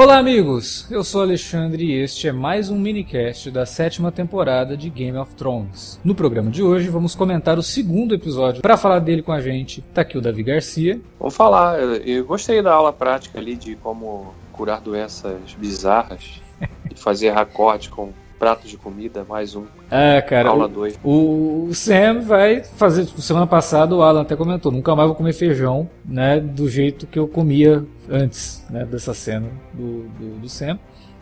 [0.00, 0.90] Olá, amigos!
[0.90, 5.34] Eu sou Alexandre e este é mais um minicast da sétima temporada de Game of
[5.34, 6.00] Thrones.
[6.02, 8.62] No programa de hoje, vamos comentar o segundo episódio.
[8.62, 10.98] Para falar dele com a gente, tá aqui o Davi Garcia.
[11.18, 16.40] Vamos falar, eu gostei da aula prática ali de como curar doenças bizarras
[16.90, 18.10] e fazer racorde com
[18.40, 19.66] pratos de comida, mais um.
[19.90, 20.48] É, cara.
[20.48, 20.98] Aula 2.
[21.04, 23.04] O, o, Sam vai fazer.
[23.04, 26.40] Tipo, semana passada o Alan até comentou: nunca mais vou comer feijão, né?
[26.40, 28.86] Do jeito que eu comia antes, né?
[28.86, 30.78] Dessa cena do, do, do Sam.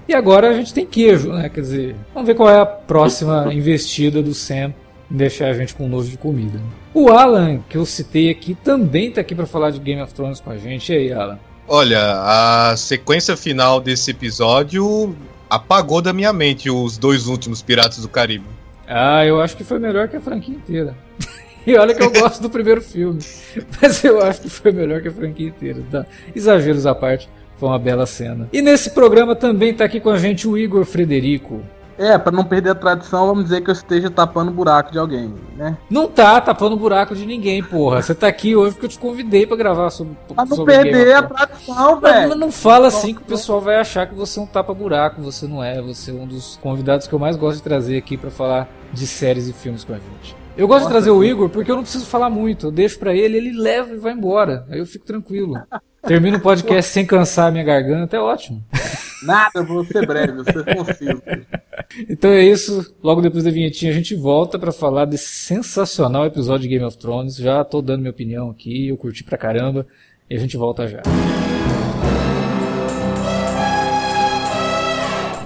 [0.06, 1.48] E agora a gente tem queijo, né?
[1.48, 4.72] Quer dizer, vamos ver qual é a próxima investida do Sam
[5.10, 6.60] em deixar a gente com nojo de comida.
[6.94, 10.38] O Alan, que eu citei aqui, também tá aqui para falar de Game of Thrones
[10.38, 10.92] com a gente.
[10.92, 11.38] E aí, Alan?
[11.66, 15.14] Olha, a sequência final desse episódio
[15.48, 18.46] apagou da minha mente os dois últimos Piratas do Caribe.
[18.86, 20.94] Ah, eu acho que foi melhor que a franquia inteira.
[21.66, 23.20] E olha que eu gosto do primeiro filme,
[23.78, 25.82] mas eu acho que foi melhor que a franquia inteira.
[25.90, 26.06] Tá?
[26.34, 28.48] Exageros à parte, foi uma bela cena.
[28.54, 31.60] E nesse programa também está aqui com a gente o Igor Frederico.
[31.98, 34.98] É, para não perder a tradição, vamos dizer que eu esteja tapando o buraco de
[34.98, 35.76] alguém, né?
[35.90, 38.00] Não tá tapando o buraco de ninguém, porra.
[38.00, 40.16] Você tá aqui hoje porque eu te convidei para gravar sobre.
[40.28, 42.28] Pra não sobre perder a tradição, velho.
[42.30, 45.20] Não, não fala assim que o pessoal vai achar que você é um tapa-buraco.
[45.22, 45.82] Você não é.
[45.82, 49.04] Você é um dos convidados que eu mais gosto de trazer aqui para falar de
[49.04, 50.36] séries e filmes com a gente.
[50.56, 52.66] Eu gosto Nossa, de trazer o Igor porque eu não preciso falar muito.
[52.66, 54.64] Eu deixo para ele, ele leva e vai embora.
[54.70, 55.54] Aí eu fico tranquilo.
[56.06, 58.64] Termino o podcast sem cansar a minha garganta, é ótimo.
[59.22, 61.22] Nada, eu vou ser breve, eu ser conciso.
[62.08, 62.94] Então é isso.
[63.02, 66.96] Logo depois da vinhetinha a gente volta para falar desse sensacional episódio de Game of
[66.96, 67.36] Thrones.
[67.36, 69.86] Já tô dando minha opinião aqui, eu curti pra caramba.
[70.30, 71.02] E a gente volta já.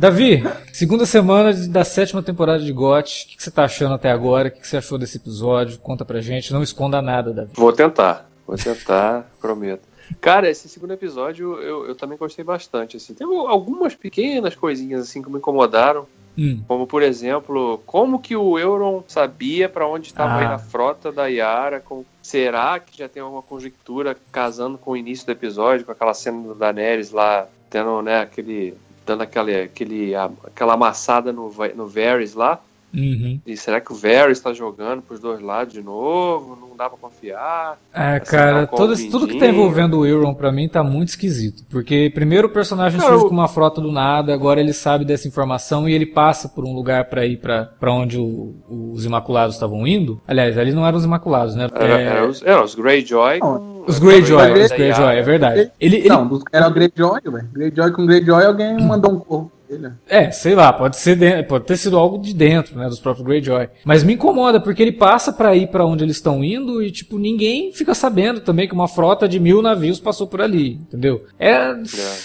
[0.00, 3.26] Davi, segunda semana da sétima temporada de GOT.
[3.26, 4.48] O que, você tá achando até agora?
[4.48, 5.78] O que, você achou desse episódio?
[5.78, 6.54] Conta pra gente.
[6.54, 7.50] Não esconda nada, Davi.
[7.52, 8.26] Vou tentar.
[8.46, 9.82] Vou tentar, prometo.
[10.18, 12.96] Cara, esse segundo episódio eu, eu também gostei bastante.
[12.96, 13.12] Assim.
[13.12, 16.06] Tem algumas pequenas coisinhas assim que me incomodaram.
[16.38, 16.62] Hum.
[16.66, 20.44] Como, por exemplo, como que o Euron sabia para onde estava ah.
[20.44, 21.84] indo a frota da Yara?
[22.22, 26.40] Será que já tem alguma conjectura casando com o início do episódio, com aquela cena
[26.40, 28.74] do Daenerys lá, tendo né, aquele
[29.10, 32.60] dando aquele, aquele, aquela amassada no, no Varys lá.
[32.92, 33.40] Uhum.
[33.46, 36.56] E será que o Varys está jogando para os dois lados de novo?
[36.60, 37.78] Não dá para confiar?
[37.94, 41.64] É, cara, todo, tudo que tá envolvendo o Euron para mim tá muito esquisito.
[41.70, 45.28] Porque primeiro o personagem Não, surge com uma frota do nada, agora ele sabe dessa
[45.28, 49.86] informação e ele passa por um lugar para ir para onde o, os Imaculados estavam
[49.86, 50.20] indo.
[50.26, 51.68] Aliás, ali não eram os Imaculados, né?
[51.72, 52.04] Era, é...
[52.04, 53.38] era os, era os Greyjoy.
[53.38, 53.84] Com...
[53.86, 55.72] Os Greyjoy, os Greyjoy, é verdade.
[55.80, 56.08] Ele, ele...
[56.08, 57.48] Não, era o Greyjoy, velho.
[57.52, 59.59] Greyjoy com Greyjoy, alguém mandou um corpo.
[60.08, 63.26] É, sei lá, pode ser dentro, pode ter sido algo de dentro, né, dos próprios
[63.26, 63.68] Greyjoy.
[63.84, 67.18] Mas me incomoda porque ele passa para ir para onde eles estão indo e tipo
[67.18, 71.24] ninguém fica sabendo também que uma frota de mil navios passou por ali, entendeu?
[71.38, 71.74] É,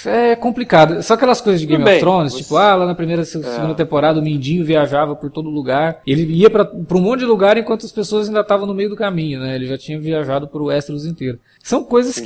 [0.06, 1.02] é, é complicado.
[1.04, 2.44] Só aquelas coisas de Game Bem, of Thrones, você...
[2.44, 3.74] tipo, ah, lá na primeira, segunda é.
[3.76, 6.02] temporada o Mindinho viajava por todo lugar.
[6.06, 8.96] Ele ia para um monte de lugar enquanto as pessoas ainda estavam no meio do
[8.96, 9.56] caminho, né?
[9.56, 11.40] Ele já tinha viajado por Westeros inteiro.
[11.66, 12.24] São coisas Sim.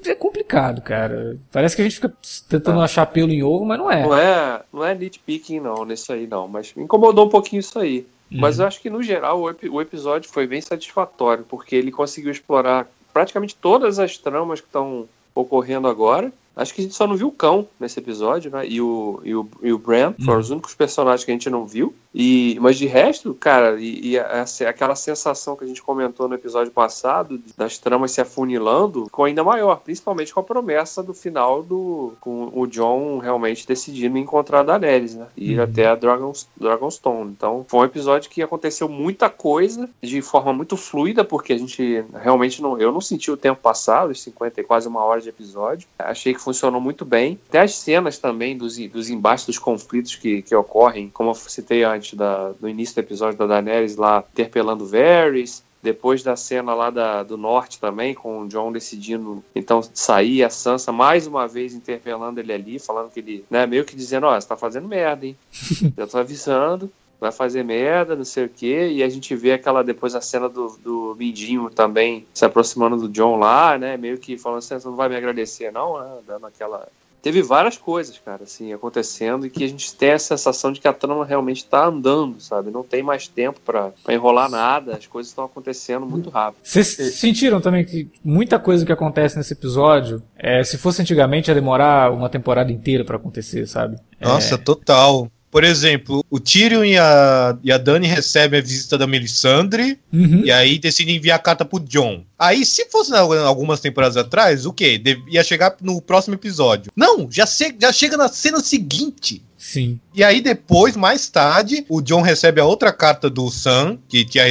[0.00, 1.36] que é complicado, cara.
[1.50, 2.14] Parece que a gente fica
[2.48, 2.84] tentando ah.
[2.84, 4.02] achar pelo em ovo, mas não é.
[4.04, 7.76] Não é, não é nitpicking não, nisso aí não, mas me incomodou um pouquinho isso
[7.80, 8.06] aí.
[8.30, 8.38] Uhum.
[8.38, 12.30] Mas eu acho que no geral o, o episódio foi bem satisfatório, porque ele conseguiu
[12.30, 16.32] explorar praticamente todas as tramas que estão ocorrendo agora.
[16.56, 18.66] Acho que a gente só não viu o cão nesse episódio, né?
[18.66, 20.40] E o, e o, e o Bran foram uhum.
[20.40, 21.94] os únicos personagens que a gente não viu.
[22.14, 26.26] E, mas de resto, cara, e, e a, a, aquela sensação que a gente comentou
[26.26, 31.12] no episódio passado, das tramas se afunilando, ficou ainda maior, principalmente com a promessa do
[31.12, 32.14] final do.
[32.20, 35.26] com o John realmente decidindo encontrar a Daenerys, né?
[35.36, 35.64] E ir uhum.
[35.64, 37.32] até a Dragon's, Dragonstone.
[37.32, 42.02] Então, foi um episódio que aconteceu muita coisa de forma muito fluida, porque a gente
[42.14, 42.78] realmente não.
[42.80, 45.86] Eu não senti o tempo passado, os 50 e quase uma hora de episódio.
[45.98, 47.40] Achei que funcionou muito bem.
[47.48, 51.82] Até as cenas também dos, dos embates dos conflitos que, que ocorrem, como eu citei
[51.82, 56.88] antes da, do início do episódio da Daenerys lá interpelando Varys, depois da cena lá
[56.90, 61.74] da, do norte também, com o John decidindo então sair, a Sansa mais uma vez
[61.74, 64.86] interpelando ele ali, falando que ele, né, meio que dizendo, ó, oh, você tá fazendo
[64.86, 65.36] merda, hein?
[65.98, 66.90] Já tô avisando,
[67.20, 70.48] vai fazer merda, não sei o quê, e a gente vê aquela, depois a cena
[70.48, 74.88] do, do Mindinho também se aproximando do John lá, né, meio que falando assim, você
[74.88, 76.86] não vai me agradecer não, né, dando aquela
[77.26, 80.86] teve várias coisas, cara, assim, acontecendo e que a gente tem a sensação de que
[80.86, 82.70] a trama realmente está andando, sabe?
[82.70, 86.60] Não tem mais tempo para enrolar nada, as coisas estão acontecendo muito rápido.
[86.62, 91.54] Vocês sentiram também que muita coisa que acontece nesse episódio, é, se fosse antigamente, ia
[91.56, 93.96] demorar uma temporada inteira para acontecer, sabe?
[94.20, 94.58] Nossa, é...
[94.58, 95.28] total.
[95.56, 100.44] Por exemplo, o Tyrion e a, e a Dani recebem a visita da Melisandre uhum.
[100.44, 102.26] e aí decidem enviar a carta pro John.
[102.38, 105.00] Aí, se fosse algumas temporadas atrás, o quê?
[105.30, 106.92] Ia chegar no próximo episódio.
[106.94, 107.46] Não, já,
[107.80, 109.42] já chega na cena seguinte.
[109.56, 109.98] Sim.
[110.16, 114.46] E aí depois, mais tarde, o John recebe a outra carta do Sam, que tinha,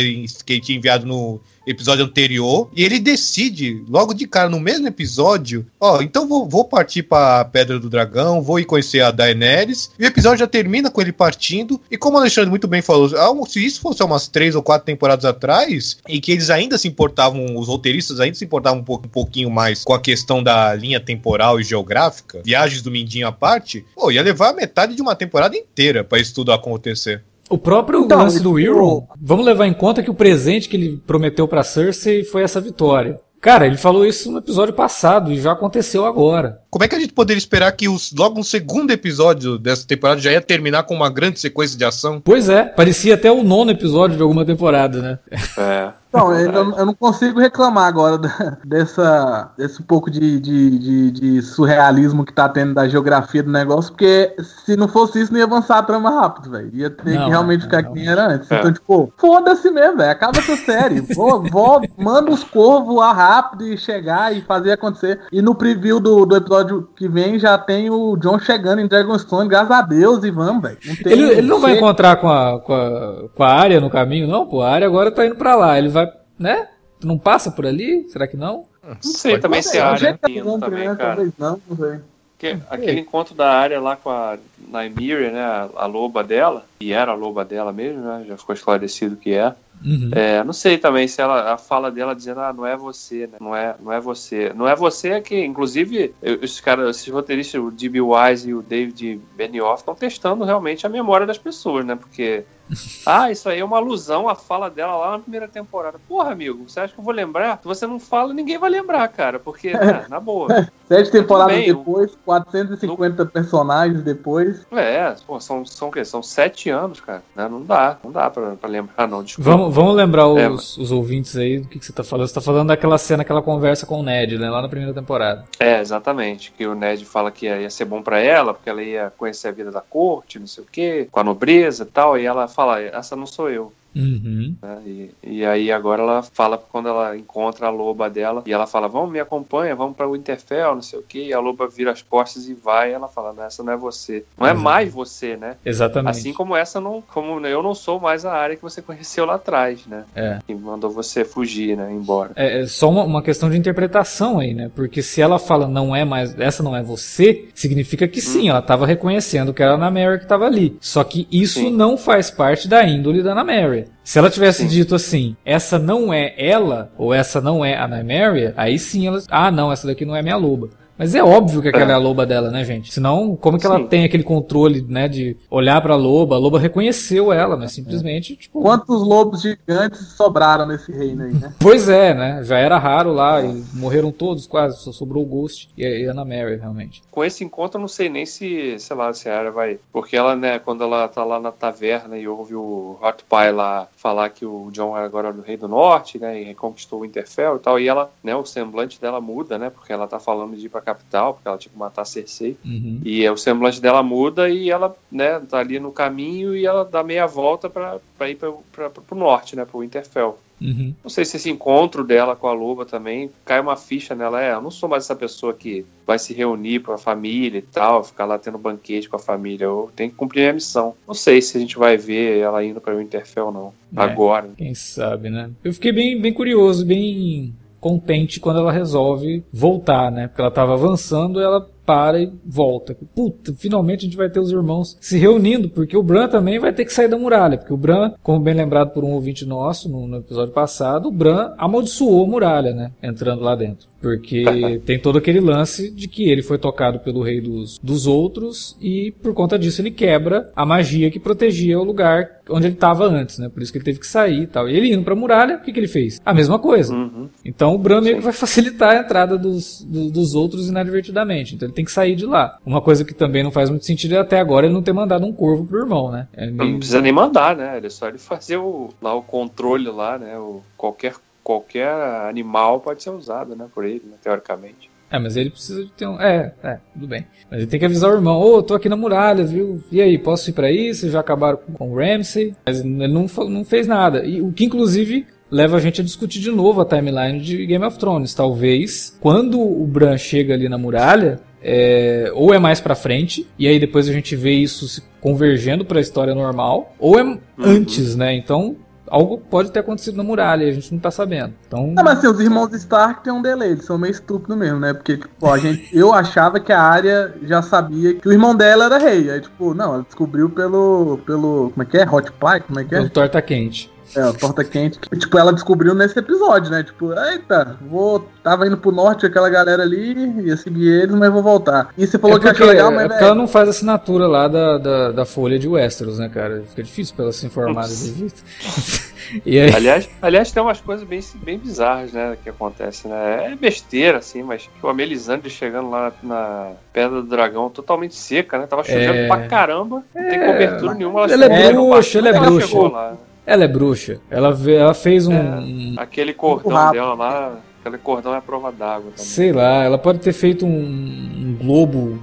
[0.45, 5.65] que tinha enviado no episódio anterior, e ele decide, logo de cara, no mesmo episódio,
[5.79, 10.03] ó, então vou, vou partir pra Pedra do Dragão, vou ir conhecer a Daenerys, e
[10.03, 13.09] o episódio já termina com ele partindo, e como o Alexandre muito bem falou,
[13.47, 17.57] se isso fosse umas três ou quatro temporadas atrás, e que eles ainda se importavam,
[17.57, 21.59] os roteiristas ainda se importavam um, um pouquinho mais com a questão da linha temporal
[21.59, 26.03] e geográfica, viagens do Mindinho à parte, pô, ia levar metade de uma temporada inteira
[26.03, 27.23] para isso tudo acontecer.
[27.49, 31.01] O próprio então, lance do Euron, vamos levar em conta que o presente que ele
[31.05, 33.19] prometeu para Cersei foi essa vitória.
[33.45, 36.61] Cara, ele falou isso no episódio passado e já aconteceu agora.
[36.67, 40.19] Como é que a gente poderia esperar que os, logo no segundo episódio dessa temporada
[40.19, 42.19] já ia terminar com uma grande sequência de ação?
[42.25, 45.19] Pois é, parecia até o nono episódio de alguma temporada, né?
[45.59, 45.93] É.
[46.15, 48.17] Não, eu, eu, não consigo reclamar agora
[48.63, 53.91] dessa, desse pouco de, de, de, de, surrealismo que tá tendo da geografia do negócio,
[53.91, 56.69] porque se não fosse isso, não ia avançar a trama rápido, velho.
[56.73, 57.93] Ia ter não, que realmente não, ficar não.
[57.93, 58.49] quem era antes.
[58.49, 58.59] É.
[58.59, 60.11] Então, tipo, foda-se mesmo, velho.
[60.11, 61.01] Acaba essa série.
[61.13, 65.19] vou, vou, manda os corvos lá rápido e chegar e fazer acontecer.
[65.31, 69.49] E no preview do, do episódio que vem já tem o John chegando em Dragonstone,
[69.49, 70.77] graças a Deus, e vamos, velho.
[71.05, 74.45] Ele, ele não vai encontrar com a, com, a, com a área no caminho, não,
[74.45, 74.61] pô.
[74.61, 75.77] A área agora tá indo pra lá.
[75.77, 76.04] Ele vai
[76.37, 76.69] né?
[76.99, 78.07] Tu não passa por ali?
[78.09, 78.65] Será que não?
[78.83, 80.95] Não sei também se a área não, também, né?
[80.95, 81.27] cara.
[81.37, 81.99] Não, não sei.
[82.37, 84.37] Que, aquele encontro da área lá com a
[84.67, 88.53] Nymeria, né, a, a, loba dela, e era a loba dela mesmo, né, já ficou
[88.53, 89.55] esclarecido que é.
[89.85, 90.09] Uhum.
[90.13, 90.43] é.
[90.43, 93.55] Não sei também se ela, a fala dela dizendo, ah, não é você, né, não
[93.55, 94.51] é, não é você.
[94.55, 98.01] Não é você é que, inclusive, os caras, esses roteiristas, o D.B.
[98.01, 102.45] Wise e o David Benioff, estão testando realmente a memória das pessoas, né, porque
[103.05, 105.99] ah, isso aí é uma alusão à fala dela lá na primeira temporada.
[106.07, 107.59] Porra, amigo, você acha que eu vou lembrar?
[107.61, 110.67] Se você não fala, ninguém vai lembrar, cara, porque, né, na boa.
[110.87, 113.29] Sete temporadas bem, depois, 450 no...
[113.29, 114.65] personagens depois.
[114.71, 116.03] É, pô, são, são o quê?
[116.03, 117.23] São sete anos, cara.
[117.35, 117.47] Né?
[117.47, 119.23] Não dá, não dá pra, pra lembrar, não.
[119.23, 119.49] Desculpa.
[119.49, 122.27] Vamos, vamos lembrar os, é, os ouvintes aí do que, que você tá falando.
[122.27, 124.49] Você tá falando daquela cena, aquela conversa com o Ned, né?
[124.49, 125.43] Lá na primeira temporada.
[125.59, 126.51] É, exatamente.
[126.57, 129.49] Que o Ned fala que ia, ia ser bom pra ela, porque ela ia conhecer
[129.49, 132.47] a vida da corte, não sei o quê, com a nobreza e tal, e ela
[132.47, 133.73] fala, essa não sou eu.
[133.95, 134.55] Uhum.
[134.61, 134.81] Né?
[134.85, 138.87] E, e, aí agora ela fala quando ela encontra a loba dela e ela fala,
[138.87, 141.27] vamos, me acompanha, vamos para o Winterfell, não sei o que.
[141.27, 142.91] E a loba vira as costas e vai.
[142.91, 144.25] E ela fala, não, essa não é você.
[144.37, 144.59] Não é uhum.
[144.59, 145.55] mais você, né?
[145.65, 146.11] Exatamente.
[146.11, 149.35] Assim como essa não, como eu não sou mais a área que você conheceu lá
[149.35, 150.03] atrás, né?
[150.13, 150.39] É.
[150.45, 151.91] Que mandou você fugir, né?
[151.91, 152.31] Embora.
[152.35, 154.69] É, é só uma, uma, questão de interpretação aí, né?
[154.75, 158.49] Porque se ela fala não é mais, essa não é você, significa que sim, hum.
[158.51, 160.77] ela estava reconhecendo que era a Ana Mary que estava ali.
[160.81, 161.71] Só que isso sim.
[161.71, 163.84] não faz parte da índole da Ana Mary.
[164.03, 164.67] Se ela tivesse sim.
[164.67, 169.21] dito assim, essa não é ela, ou essa não é a Nymeria, aí sim ela.
[169.29, 170.69] Ah, não, essa daqui não é minha loba.
[170.97, 172.93] Mas é óbvio que aquela é, é a loba dela, né, gente?
[172.93, 173.87] Senão, como que ela Sim.
[173.87, 176.35] tem aquele controle, né, de olhar pra loba?
[176.35, 177.67] A loba reconheceu ela, né?
[177.67, 178.35] Simplesmente, é.
[178.35, 178.61] tipo.
[178.61, 181.53] Quantos lobos gigantes sobraram nesse reino aí, né?
[181.59, 182.43] pois é, né?
[182.43, 183.47] Já era raro lá é.
[183.47, 187.01] e morreram todos quase, só sobrou o Ghost e a Ana Mary, realmente.
[187.11, 189.79] Com esse encontro, eu não sei nem se, sei lá, se a Arya vai.
[189.91, 193.87] Porque ela, né, quando ela tá lá na taverna e ouve o Hot Pie lá
[193.95, 197.57] falar que o John é agora do Rei do Norte, né, e reconquistou o Interfell
[197.57, 200.65] e tal, e ela, né, o semblante dela muda, né, porque ela tá falando de
[200.65, 202.57] ir pra capital, porque ela tinha que matar a Cersei.
[202.63, 203.01] Uhum.
[203.03, 207.03] E o semblante dela muda e ela, né, tá ali no caminho e ela dá
[207.03, 207.99] meia volta para
[208.29, 210.37] ir para o norte, né, para o Winterfell.
[210.61, 210.93] Uhum.
[211.03, 214.41] Não sei se esse encontro dela com a loba também cai uma ficha nela.
[214.41, 217.61] É, eu não sou mais essa pessoa que vai se reunir com a família e
[217.61, 219.65] tal, ficar lá tendo banquete com a família.
[219.65, 220.95] Eu tenho que cumprir a missão.
[221.07, 223.73] Não sei se a gente vai ver ela indo para o Winterfell, não.
[223.95, 224.49] É, Agora.
[224.57, 225.51] Quem sabe, né?
[225.63, 227.53] Eu fiquei bem, bem curioso, bem
[227.85, 230.27] contente quando ela resolve voltar, né?
[230.27, 232.97] Porque ela estava avançando, ela para e volta.
[233.13, 236.73] Puta, finalmente a gente vai ter os irmãos se reunindo, porque o Bran também vai
[236.73, 239.87] ter que sair da muralha, porque o Bran, como bem lembrado por um ouvinte nosso
[239.87, 242.91] no, no episódio passado, o Bran amaldiçoou a muralha, né?
[243.03, 243.87] Entrando lá dentro.
[244.05, 244.43] Porque
[244.85, 249.11] tem todo aquele lance de que ele foi tocado pelo rei dos, dos outros e
[249.23, 253.39] por conta disso ele quebra a magia que protegia o lugar onde ele estava antes,
[253.39, 253.49] né?
[253.49, 254.69] Por isso que ele teve que sair e tal.
[254.69, 256.21] E ele indo pra muralha, o que, que ele fez?
[256.23, 256.93] A mesma coisa.
[256.93, 257.27] Uhum.
[257.43, 261.55] Então o Bran meio que vai facilitar a entrada dos, do, dos outros inadvertidamente.
[261.55, 262.59] Então ele tem que sair de lá.
[262.63, 265.25] Uma coisa que também não faz muito sentido é até agora ele não ter mandado
[265.25, 266.27] um corvo pro irmão, né?
[266.33, 266.73] É meio...
[266.73, 267.81] Não precisa nem mandar, né?
[267.83, 270.37] É só ele fazer o, lá o controle lá, né?
[270.37, 271.87] O, qualquer qualquer
[272.27, 274.89] animal pode ser usado, né, por ele, né, teoricamente.
[275.11, 276.19] É, mas ele precisa de ter um.
[276.19, 277.27] É, é, tudo bem.
[277.49, 279.81] Mas ele tem que avisar o irmão: Ô, oh, tô aqui na muralha, viu?
[279.91, 281.09] E aí, posso ir pra isso?
[281.11, 282.55] Já acabaram com o Ramsey.
[282.65, 284.25] Mas ele não, não fez nada.
[284.25, 287.85] E o que, inclusive, leva a gente a discutir de novo a timeline de Game
[287.85, 288.33] of Thrones.
[288.33, 293.67] Talvez, quando o Bran chega ali na muralha, é, ou é mais para frente e
[293.67, 297.39] aí depois a gente vê isso se convergendo para a história normal, ou é uhum.
[297.57, 298.35] antes, né?
[298.35, 298.75] Então
[299.07, 301.53] algo pode ter acontecido na muralha, a gente não tá sabendo.
[301.67, 301.87] Então...
[301.87, 304.93] Não, mas assim, os irmãos Stark têm um delay, eles são meio estúpidos mesmo, né?
[304.93, 308.85] Porque, tipo, a gente, eu achava que a área já sabia que o irmão dela
[308.85, 309.29] era rei.
[309.29, 311.19] Aí, tipo, não, ela descobriu pelo.
[311.25, 311.71] pelo.
[311.71, 312.09] Como é que é?
[312.09, 312.59] Hot Pie?
[312.67, 312.97] Como é que é?
[312.99, 313.94] Pelo torta quente.
[314.15, 314.99] É, a torta quente.
[314.99, 316.83] Que, tipo, ela descobriu nesse episódio, né?
[316.83, 318.29] Tipo, eita, vou.
[318.43, 320.13] Tava indo pro norte aquela galera ali,
[320.45, 321.89] ia seguir eles, mas vou voltar.
[321.97, 323.05] E você falou é porque, que achou legal, mas.
[323.05, 326.63] É porque ela não faz assinatura lá da, da, da folha de Westeros, né, cara?
[326.69, 328.43] Fica difícil pra ela se informar desse jeito.
[329.45, 329.73] E aí...
[329.73, 333.51] aliás, aliás, tem umas coisas bem, bem bizarras, né, que acontecem, né?
[333.51, 338.59] É besteira, assim, mas tipo, a Melisandre chegando lá na Pedra do Dragão totalmente seca,
[338.59, 338.67] né?
[338.67, 339.27] Tava chovendo é...
[339.27, 340.45] pra caramba, não tem é...
[340.45, 341.23] cobertura nenhuma.
[341.23, 342.77] Ela, ela é bruxa, ela é bruxa.
[342.77, 344.19] Ela, ela é bruxa.
[344.29, 345.33] Ela, ela fez um.
[345.33, 347.59] É, aquele cordão dela lá.
[347.85, 349.17] Aquele cordão é a prova d'água também.
[349.17, 352.17] Sei lá, ela pode ter feito um, um globo,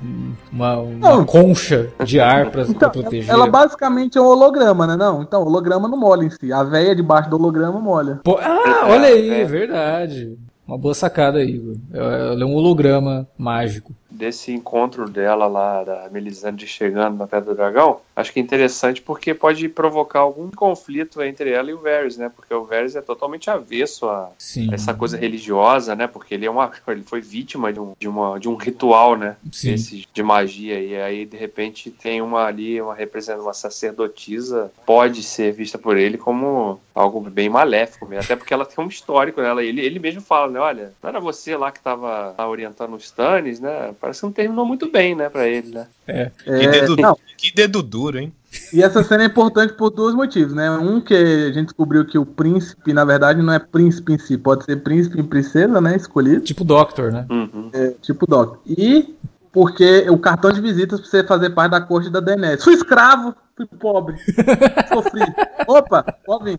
[0.50, 3.31] uma, uma concha de ar pra, então, pra proteger.
[3.31, 4.97] Ela basicamente é um holograma, né?
[4.97, 6.52] Não, então, holograma não molha em si.
[6.52, 8.19] A véia debaixo do holograma molha.
[8.25, 10.37] Pô, ah, olha aí, é verdade.
[10.67, 11.76] Uma boa sacada aí, Igor.
[11.93, 17.57] Ela é um holograma mágico desse encontro dela lá, da Melisandre chegando na Pedra do
[17.57, 22.17] Dragão, acho que é interessante porque pode provocar algum conflito entre ela e o Varys,
[22.17, 22.31] né?
[22.35, 24.73] Porque o Varys é totalmente avesso a Sim.
[24.73, 26.07] essa coisa religiosa, né?
[26.07, 29.35] Porque ele é uma, ele foi vítima de um, de uma, de um ritual, né?
[29.52, 35.23] Esse, de magia e aí de repente tem uma ali uma representando uma sacerdotisa pode
[35.25, 38.23] ser vista por ele como algo bem maléfico, mesmo.
[38.23, 39.64] até porque ela tem um histórico, né?
[39.64, 40.61] Ele, ele mesmo fala, né?
[40.61, 43.95] Olha, não era você lá que estava orientando os Stannis, né?
[44.12, 45.87] Parece que não terminou muito bem, né, pra ele, né?
[46.07, 46.31] É.
[46.45, 47.19] Que, dedo, não.
[47.38, 48.33] que dedo duro, hein?
[48.71, 50.71] E essa cena é importante por dois motivos, né?
[50.71, 54.37] Um que a gente descobriu que o príncipe, na verdade, não é príncipe em si,
[54.37, 55.97] pode ser príncipe e princesa, né?
[55.97, 56.42] Escolhido.
[56.42, 57.25] Tipo Doctor, né?
[57.31, 57.71] Uhum.
[57.73, 58.61] É, tipo Doctor.
[58.66, 59.14] E
[59.50, 62.62] porque o cartão de visitas pra você fazer parte da corte da Daenerys.
[62.62, 64.16] Fui escravo, fui pobre,
[64.88, 65.21] sofri.
[65.66, 66.59] Opa, pobre.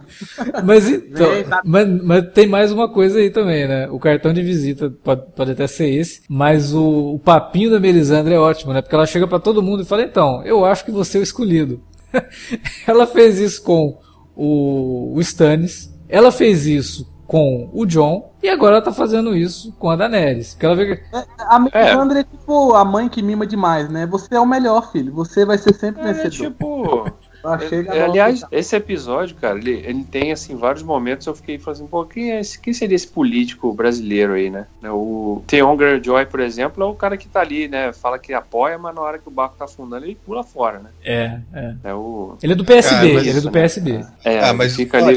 [0.63, 1.61] Mas então, tá...
[1.65, 3.89] mas, mas, tem mais uma coisa aí também, né?
[3.89, 8.33] O cartão de visita pode, pode até ser esse, mas o, o papinho da Melisandre
[8.33, 8.81] é ótimo, né?
[8.81, 11.23] Porque ela chega para todo mundo e fala: então, eu acho que você é o
[11.23, 11.81] escolhido.
[12.87, 13.99] ela fez isso com
[14.35, 19.73] o, o Stannis, ela fez isso com o John e agora ela tá fazendo isso
[19.79, 20.53] com a Daenerys.
[20.53, 21.15] Que ela vê que...
[21.15, 22.21] É, a Melisandre é.
[22.21, 24.05] é tipo a mãe que mima demais, né?
[24.05, 25.11] Você é o melhor, filho.
[25.13, 26.51] Você vai ser sempre é, vencedor.
[26.51, 27.11] Tipo,
[27.43, 31.27] é, é, aliás, esse episódio, cara, ele, ele tem assim vários momentos.
[31.27, 34.65] Eu fiquei falando assim, pô, quem, é esse, quem seria esse político brasileiro aí, né?
[34.83, 37.91] O Theon Greyjoy, por exemplo, é o cara que tá ali, né?
[37.91, 40.89] Fala que apoia, mas na hora que o barco tá afundando, ele pula fora, né?
[41.03, 41.75] É, é.
[41.83, 42.37] é o...
[42.41, 44.05] Ele é do PSB, ele é do PSB.
[44.23, 45.15] É, ah, mas fica ali,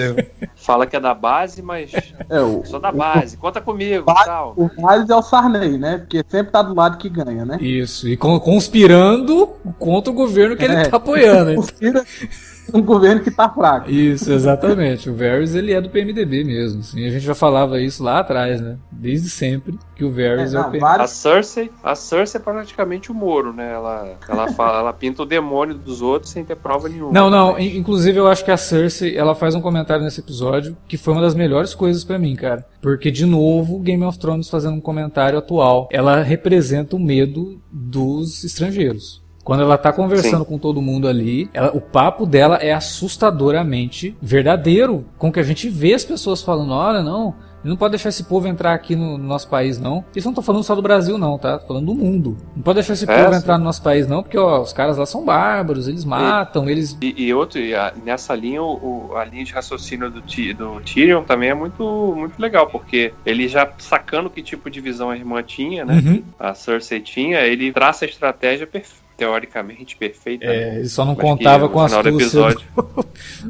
[0.66, 1.92] fala que é da base, mas
[2.28, 4.54] é, o, sou da base, conta comigo o, tal.
[4.56, 5.98] O Vales é o Sarney, né?
[5.98, 7.56] Porque sempre tá do lado que ganha, né?
[7.60, 10.88] Isso, e conspirando contra o governo que ele é.
[10.88, 11.54] tá apoiando.
[11.54, 12.04] Conspira,
[12.74, 13.90] um governo que tá fraco.
[13.90, 15.08] Isso, exatamente.
[15.08, 16.80] O Varys, ele é do PMDB mesmo.
[16.80, 17.06] Assim.
[17.06, 18.76] A gente já falava isso lá atrás, né?
[18.90, 20.78] Desde sempre que o Varys é, é o PMDB.
[20.80, 21.10] Vários...
[21.10, 23.72] A Cersei, a Cersei é praticamente o Moro, né?
[23.72, 27.12] Ela, ela, fala, ela pinta o demônio dos outros sem ter prova nenhuma.
[27.12, 27.58] Não, não.
[27.58, 31.22] Inclusive, eu acho que a Cersei, ela faz um comentário nesse episódio que foi uma
[31.22, 32.64] das melhores coisas para mim, cara.
[32.80, 35.88] Porque, de novo, Game of Thrones fazendo um comentário atual.
[35.90, 39.25] Ela representa o medo dos estrangeiros.
[39.46, 40.50] Quando ela tá conversando Sim.
[40.50, 45.06] com todo mundo ali, ela, o papo dela é assustadoramente verdadeiro.
[45.16, 48.48] Com que a gente vê as pessoas falando: olha, não, não pode deixar esse povo
[48.48, 50.04] entrar aqui no, no nosso país, não.
[50.16, 51.60] Isso não tô falando só do Brasil, não, tá?
[51.60, 52.36] Tô falando do mundo.
[52.56, 53.38] Não pode deixar esse é, povo sim.
[53.38, 56.72] entrar no nosso país, não, porque ó, os caras lá são bárbaros, eles matam, e,
[56.72, 56.98] eles.
[57.00, 61.22] E, e outro, e a, nessa linha, o, a linha de raciocínio do, do Tyrion
[61.22, 65.40] também é muito, muito legal, porque ele já sacando que tipo de visão a irmã
[65.40, 66.02] tinha, né?
[66.04, 66.24] Uhum.
[66.36, 70.44] A Cersei tinha, ele traça a estratégia perfeita teoricamente perfeita.
[70.44, 70.78] É, né?
[70.78, 72.54] ele só não contava com a astúcia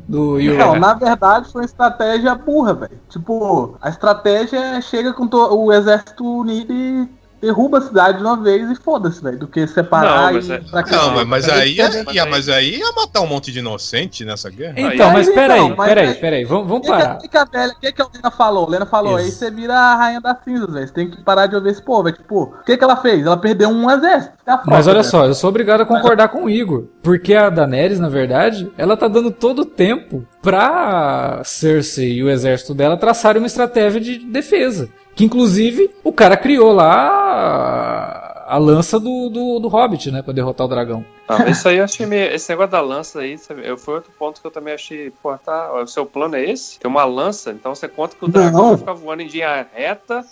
[0.06, 3.00] do, do Não, na verdade foi uma estratégia burra, velho.
[3.08, 7.08] Tipo, a estratégia chega com o exército unido e
[7.40, 10.60] derruba a cidade de uma vez e foda-se, velho, do que separar não, mas, é...
[10.90, 14.74] não, mas, mas aí, ia, mas aí ia matar um monte de inocente nessa guerra.
[14.76, 17.16] Então, mas peraí, então, peraí, peraí, vamos, vamos parar.
[17.16, 18.68] O que, que, a velha, que, que a Lena falou?
[18.68, 19.26] Lena falou, Isso.
[19.26, 21.82] aí você vira a rainha das cinzas, velho, você tem que parar de ouvir esse
[21.82, 23.26] povo, tipo, o que que ela fez?
[23.26, 24.36] Ela perdeu um exército.
[24.44, 27.98] Frota, mas olha só, eu sou obrigado a concordar com o Igor, porque a Daenerys,
[27.98, 33.42] na verdade, ela tá dando todo o tempo pra Cersei e o exército dela traçarem
[33.42, 34.88] uma estratégia de defesa.
[35.16, 40.22] Que inclusive o cara criou lá a lança do, do, do Hobbit, né?
[40.22, 41.04] Pra derrotar o dragão.
[41.26, 42.32] Ah, isso aí eu achei meio.
[42.32, 45.10] Esse negócio da lança aí, eu, foi outro ponto que eu também achei.
[45.22, 45.72] Pô, tá.
[45.72, 46.78] O seu plano é esse?
[46.78, 48.68] Tem uma lança, então você conta que o dragão Não.
[48.68, 50.24] vai ficar voando em linha reta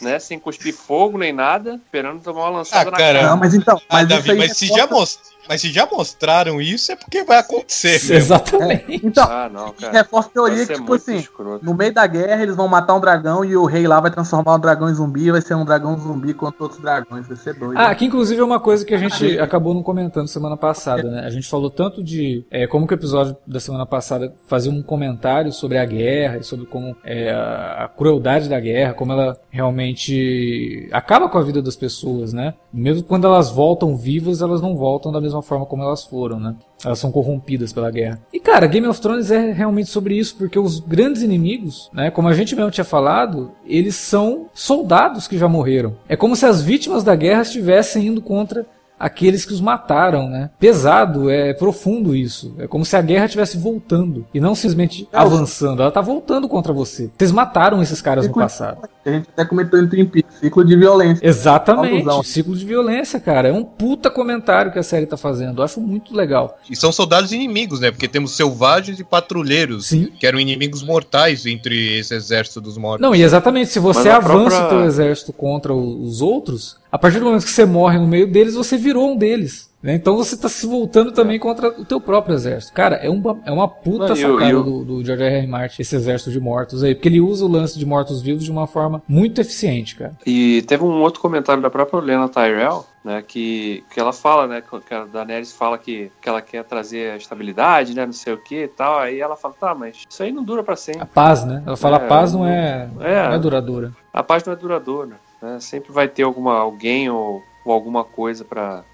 [0.00, 0.18] né?
[0.18, 3.22] Sem cuspir fogo nem nada, esperando tomar uma lançada ah, na cara.
[3.28, 6.92] Não, mas então, mas, ah, Davi, mas se já mostrou mas se já mostraram isso,
[6.92, 7.92] é porque vai acontecer.
[7.92, 8.14] Mesmo.
[8.14, 8.92] Exatamente.
[8.92, 11.64] É, então, ah, não, reforça a teoria que, tipo assim, escroto.
[11.64, 14.56] no meio da guerra eles vão matar um dragão e o rei lá vai transformar
[14.56, 17.26] um dragão em zumbi e vai ser um dragão zumbi contra outros dragões.
[17.26, 17.78] Vai ser doido.
[17.78, 17.94] Ah, né?
[17.94, 21.20] que inclusive é uma coisa que a gente acabou não comentando semana passada, né?
[21.24, 24.82] A gente falou tanto de é, como que o episódio da semana passada fazia um
[24.82, 29.36] comentário sobre a guerra e sobre como é, a, a crueldade da guerra, como ela
[29.50, 32.54] realmente acaba com a vida das pessoas, né?
[32.72, 36.38] Mesmo quando elas voltam vivas, elas não voltam da mesma mesma forma como elas foram,
[36.38, 36.54] né?
[36.84, 38.20] Elas são corrompidas pela guerra.
[38.32, 42.28] E cara, Game of Thrones é realmente sobre isso, porque os grandes inimigos, né, como
[42.28, 45.96] a gente mesmo tinha falado, eles são soldados que já morreram.
[46.08, 48.66] É como se as vítimas da guerra estivessem indo contra
[48.98, 50.50] aqueles que os mataram, né?
[50.58, 52.54] Pesado, é profundo isso.
[52.58, 55.82] É como se a guerra estivesse voltando e não simplesmente é, avançando.
[55.82, 57.10] Ela tá voltando contra você.
[57.16, 58.88] Vocês mataram esses caras no passado.
[59.04, 61.26] A gente até comentou em Twin Peaks, ciclo de violência.
[61.26, 63.48] Exatamente, ciclo de violência, cara.
[63.48, 65.60] É um puta comentário que a série tá fazendo.
[65.60, 66.58] Eu acho muito legal.
[66.68, 67.90] E são soldados inimigos, né?
[67.90, 70.08] Porque temos selvagens e patrulheiros, Sim.
[70.18, 73.00] que eram inimigos mortais entre esse exército dos mortos.
[73.00, 74.66] Não, e exatamente, se você avança própria...
[74.66, 78.30] o teu exército contra os outros, a partir do momento que você morre no meio
[78.30, 79.68] deles, você virou um deles.
[79.82, 79.94] Né?
[79.94, 82.72] Então você está se voltando também contra o teu próprio exército.
[82.72, 84.62] Cara, é uma, é uma puta Não, sacada eu, eu...
[84.64, 85.36] Do, do George R.
[85.36, 85.46] R.
[85.46, 86.94] Martin, esse exército de mortos aí.
[86.94, 90.12] Porque ele usa o lance de mortos-vivos de uma forma muito eficiente, cara.
[90.26, 94.60] E teve um outro comentário da própria Lena Tyrell, né, que, que ela fala, né,
[94.62, 98.38] que a Daenerys fala que, que ela quer trazer a estabilidade, né, não sei o
[98.38, 101.02] que e tal, aí ela fala, tá, mas isso aí não dura para sempre.
[101.02, 101.62] A paz, né?
[101.64, 103.92] Ela fala, é, a paz não é, é, não é duradoura.
[104.12, 105.27] A paz não é duradoura.
[105.40, 105.58] Né?
[105.60, 108.84] Sempre vai ter alguma, alguém ou, ou alguma coisa para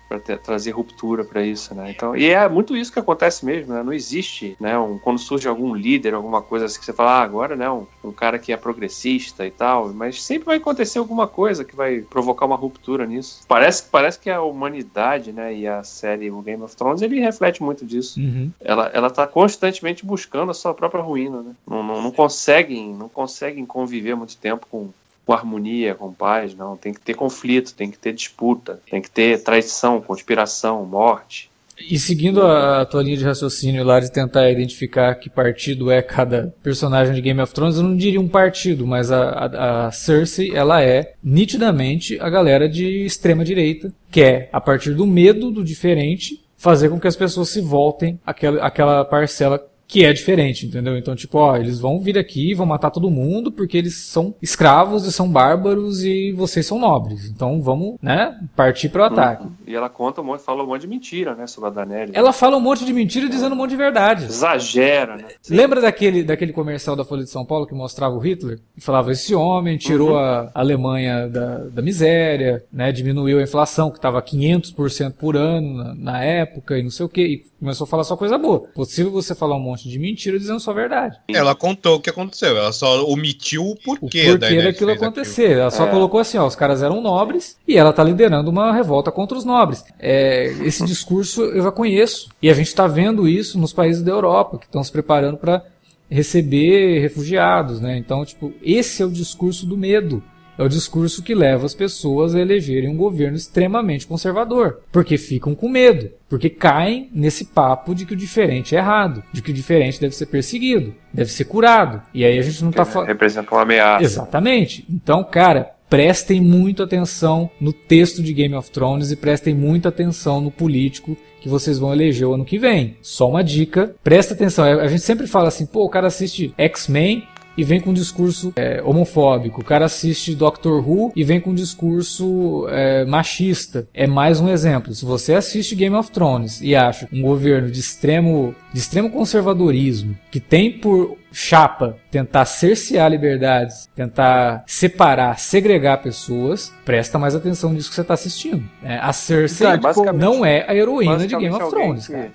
[0.43, 1.91] trazer ruptura para isso, né?
[1.91, 3.83] Então, e é muito isso que acontece mesmo, né?
[3.83, 4.79] Não existe, né?
[4.79, 7.69] Um, quando surge algum líder, alguma coisa assim que você fala, ah, agora, né?
[7.71, 11.75] Um, um, cara que é progressista e tal, mas sempre vai acontecer alguma coisa que
[11.75, 13.43] vai provocar uma ruptura nisso.
[13.49, 15.55] Parece, parece que a humanidade, né?
[15.55, 18.21] E a série o Game of Thrones ele reflete muito disso.
[18.21, 18.51] Uhum.
[18.61, 21.53] Ela, ela tá constantemente buscando a sua própria ruína, né?
[21.67, 24.91] Não, não, não conseguem, não conseguem conviver muito tempo com
[25.25, 26.77] com harmonia, com paz, não.
[26.77, 31.51] Tem que ter conflito, tem que ter disputa, tem que ter traição, conspiração, morte.
[31.91, 36.55] E seguindo a tua linha de raciocínio lá de tentar identificar que partido é cada
[36.63, 40.55] personagem de Game of Thrones, eu não diria um partido, mas a, a, a Cersei,
[40.55, 45.65] ela é nitidamente a galera de extrema direita, que é, a partir do medo do
[45.65, 50.97] diferente, fazer com que as pessoas se voltem àquela, àquela parcela que é diferente, entendeu?
[50.97, 55.07] Então, tipo, ó, eles vão vir aqui, vão matar todo mundo porque eles são escravos
[55.07, 57.29] e são bárbaros e vocês são nobres.
[57.29, 59.47] Então, vamos, né, partir para o ataque.
[59.67, 62.15] E ela conta um monte, fala um monte de mentira, né, sobre a Daenerys.
[62.15, 64.25] Ela fala um monte de mentira dizendo um monte de verdade.
[64.25, 65.25] Exagera, né?
[65.49, 68.61] Lembra daquele, daquele comercial da Folha de São Paulo que mostrava o Hitler?
[68.77, 70.19] E falava, esse homem tirou uhum.
[70.19, 75.95] a Alemanha da, da miséria, né, diminuiu a inflação, que estava 500% por ano na,
[75.95, 78.61] na, época e não sei o que, e começou a falar só coisa boa.
[78.75, 81.19] Possível você falar um monte de mentira dizendo só a verdade.
[81.29, 85.45] Ela contou o que aconteceu, ela só omitiu o porquê, o porquê daquilo acontecer.
[85.45, 85.61] Aquilo.
[85.61, 85.91] Ela só é.
[85.91, 89.45] colocou assim, ó, os caras eram nobres e ela tá liderando uma revolta contra os
[89.45, 89.85] nobres.
[89.99, 94.13] É, esse discurso eu já conheço e a gente está vendo isso nos países da
[94.13, 95.65] Europa que estão se preparando para
[96.09, 97.97] receber refugiados, né?
[97.97, 100.23] Então, tipo, esse é o discurso do medo.
[100.59, 105.55] É o discurso que leva as pessoas a elegerem um governo extremamente conservador, porque ficam
[105.55, 109.55] com medo, porque caem nesse papo de que o diferente é errado, de que o
[109.55, 112.03] diferente deve ser perseguido, deve ser curado.
[112.13, 113.09] E aí a gente não está falando.
[113.09, 114.05] Representa uma ameaça.
[114.05, 114.85] Exatamente.
[114.89, 120.41] Então, cara, prestem muito atenção no texto de Game of Thrones e prestem muita atenção
[120.41, 122.97] no político que vocês vão eleger o ano que vem.
[123.03, 124.65] Só uma dica, presta atenção.
[124.65, 127.23] A gente sempre fala assim, pô, o cara assiste X-Men
[127.57, 129.61] e vem com um discurso é, homofóbico.
[129.61, 133.87] O cara assiste Doctor Who e vem com um discurso é, machista.
[133.93, 134.95] É mais um exemplo.
[134.95, 140.17] Se você assiste Game of Thrones e acha um governo de extremo, de extremo conservadorismo,
[140.31, 147.89] que tem por chapa tentar cercear liberdades, tentar separar, segregar pessoas, presta mais atenção nisso
[147.89, 148.65] que você está assistindo.
[148.83, 152.33] É, a Cersei então, não é a heroína de Game of Thrones, cara.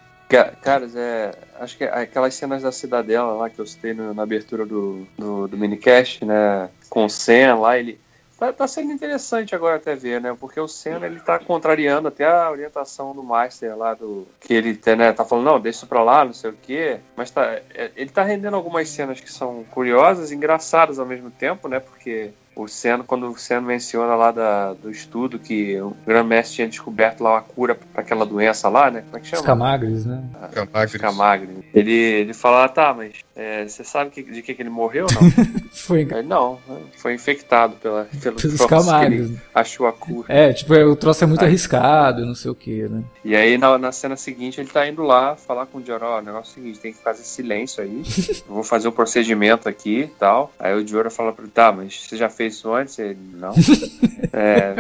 [0.62, 4.65] Caras, é, acho que aquelas cenas da cidadela lá que eu citei no, na abertura
[4.65, 6.69] do, do, do minicast, né?
[6.89, 8.00] Com o Sen lá, ele.
[8.38, 10.34] Tá, tá, sendo interessante agora até ver, né?
[10.39, 14.26] Porque o Senna ele tá contrariando até a orientação do Master lá do.
[14.39, 17.00] Que ele né, tá falando, não, deixa isso pra lá, não sei o quê.
[17.17, 21.67] Mas tá, é, ele tá rendendo algumas cenas que são curiosas engraçadas ao mesmo tempo,
[21.67, 21.82] né?
[21.82, 22.32] Porque
[22.63, 27.22] o Senna, quando o Senna menciona lá da, do estudo que o Grã-Mestre tinha descoberto
[27.22, 29.02] lá uma cura para aquela doença lá, né?
[29.02, 29.41] Como é que chama?
[29.41, 30.24] Escamagres, né?
[30.50, 30.95] Escamagres.
[30.95, 31.58] Escamagres.
[31.74, 35.08] Ele, ele fala, ah, tá, mas é, você sabe que, de que, que ele morreu
[35.13, 35.32] não?
[35.72, 36.02] foi.
[36.02, 36.60] Ele, não,
[36.98, 39.32] foi infectado pela, pelos escamagres.
[39.32, 39.39] Né?
[39.56, 40.26] achou a cura.
[40.28, 41.48] É, tipo, o troço é muito Aí.
[41.48, 43.02] arriscado, não sei o que, né?
[43.24, 46.17] E aí na, na cena seguinte ele tá indo lá falar com o Dior, ó,
[46.17, 48.04] oh, o negócio é o seguinte, tem que fazer silêncio aí,
[48.48, 50.52] vou fazer o um procedimento aqui e tal.
[50.60, 53.00] Aí o Dior fala pra ele, tá, mas você já fez isso antes?
[53.00, 53.54] Ele, não.
[54.34, 54.76] é...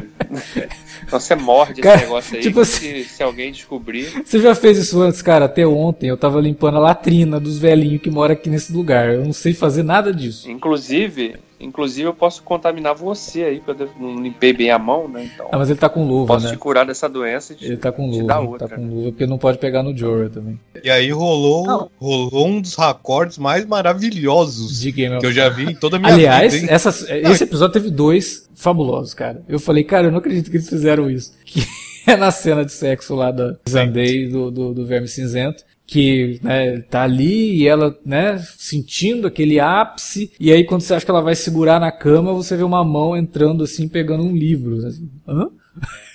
[1.03, 4.23] Então você morde cara, esse negócio aí, tipo assim, se, se, alguém descobrir.
[4.23, 5.45] Você já fez isso antes, cara?
[5.45, 9.13] Até ontem eu tava limpando a latrina dos velhinhos que moram aqui nesse lugar.
[9.13, 10.49] Eu não sei fazer nada disso.
[10.49, 15.29] Inclusive, Inclusive, eu posso contaminar você aí, porque eu não limpei bem a mão, né?
[15.33, 16.51] Então, ah, mas ele tá com luva, posso né?
[16.51, 18.87] te curar dessa doença e te, Ele tá com luva, outra, tá com né?
[18.89, 20.57] luva, porque não pode pegar no Jorah também.
[20.81, 25.71] E aí rolou, rolou um dos recordes mais maravilhosos De Game que eu já vi
[25.71, 26.67] em toda a minha Aliás, vida.
[26.67, 29.43] Aliás, esse episódio teve dois fabulosos, cara.
[29.47, 31.33] Eu falei, cara, eu não acredito que eles fizeram isso.
[31.45, 36.39] Que é na cena de sexo lá da Zandei do, do, do Verme Cinzento que
[36.43, 41.09] né, tá ali e ela, né, sentindo aquele ápice, e aí quando você acha que
[41.09, 44.85] ela vai segurar na cama, você vê uma mão entrando assim, pegando um livro.
[44.85, 45.49] Assim, Hã?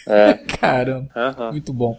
[0.07, 0.35] É.
[0.61, 1.53] Caramba, uhum.
[1.53, 1.99] muito bom.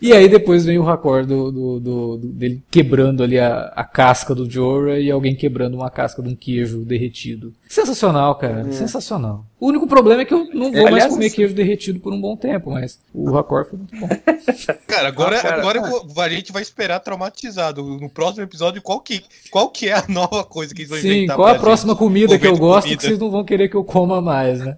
[0.00, 3.84] E aí depois vem o raccord do, do, do, do, dele quebrando ali a, a
[3.84, 7.52] casca do Jorah e alguém quebrando uma casca de um queijo derretido.
[7.68, 8.72] Sensacional, cara, uhum.
[8.72, 9.44] sensacional.
[9.58, 12.20] O único problema é que eu não vou é, mais comer queijo derretido por um
[12.20, 14.08] bom tempo, mas o raccord foi muito bom.
[14.86, 16.26] Cara, agora, ah, cara, agora cara.
[16.26, 20.44] a gente vai esperar traumatizado no próximo episódio qual que, qual que é a nova
[20.44, 21.36] coisa que eles vão Sim, inventar.
[21.36, 23.00] Sim, qual a próxima comida que eu gosto comida.
[23.00, 24.76] que vocês não vão querer que eu coma mais, né?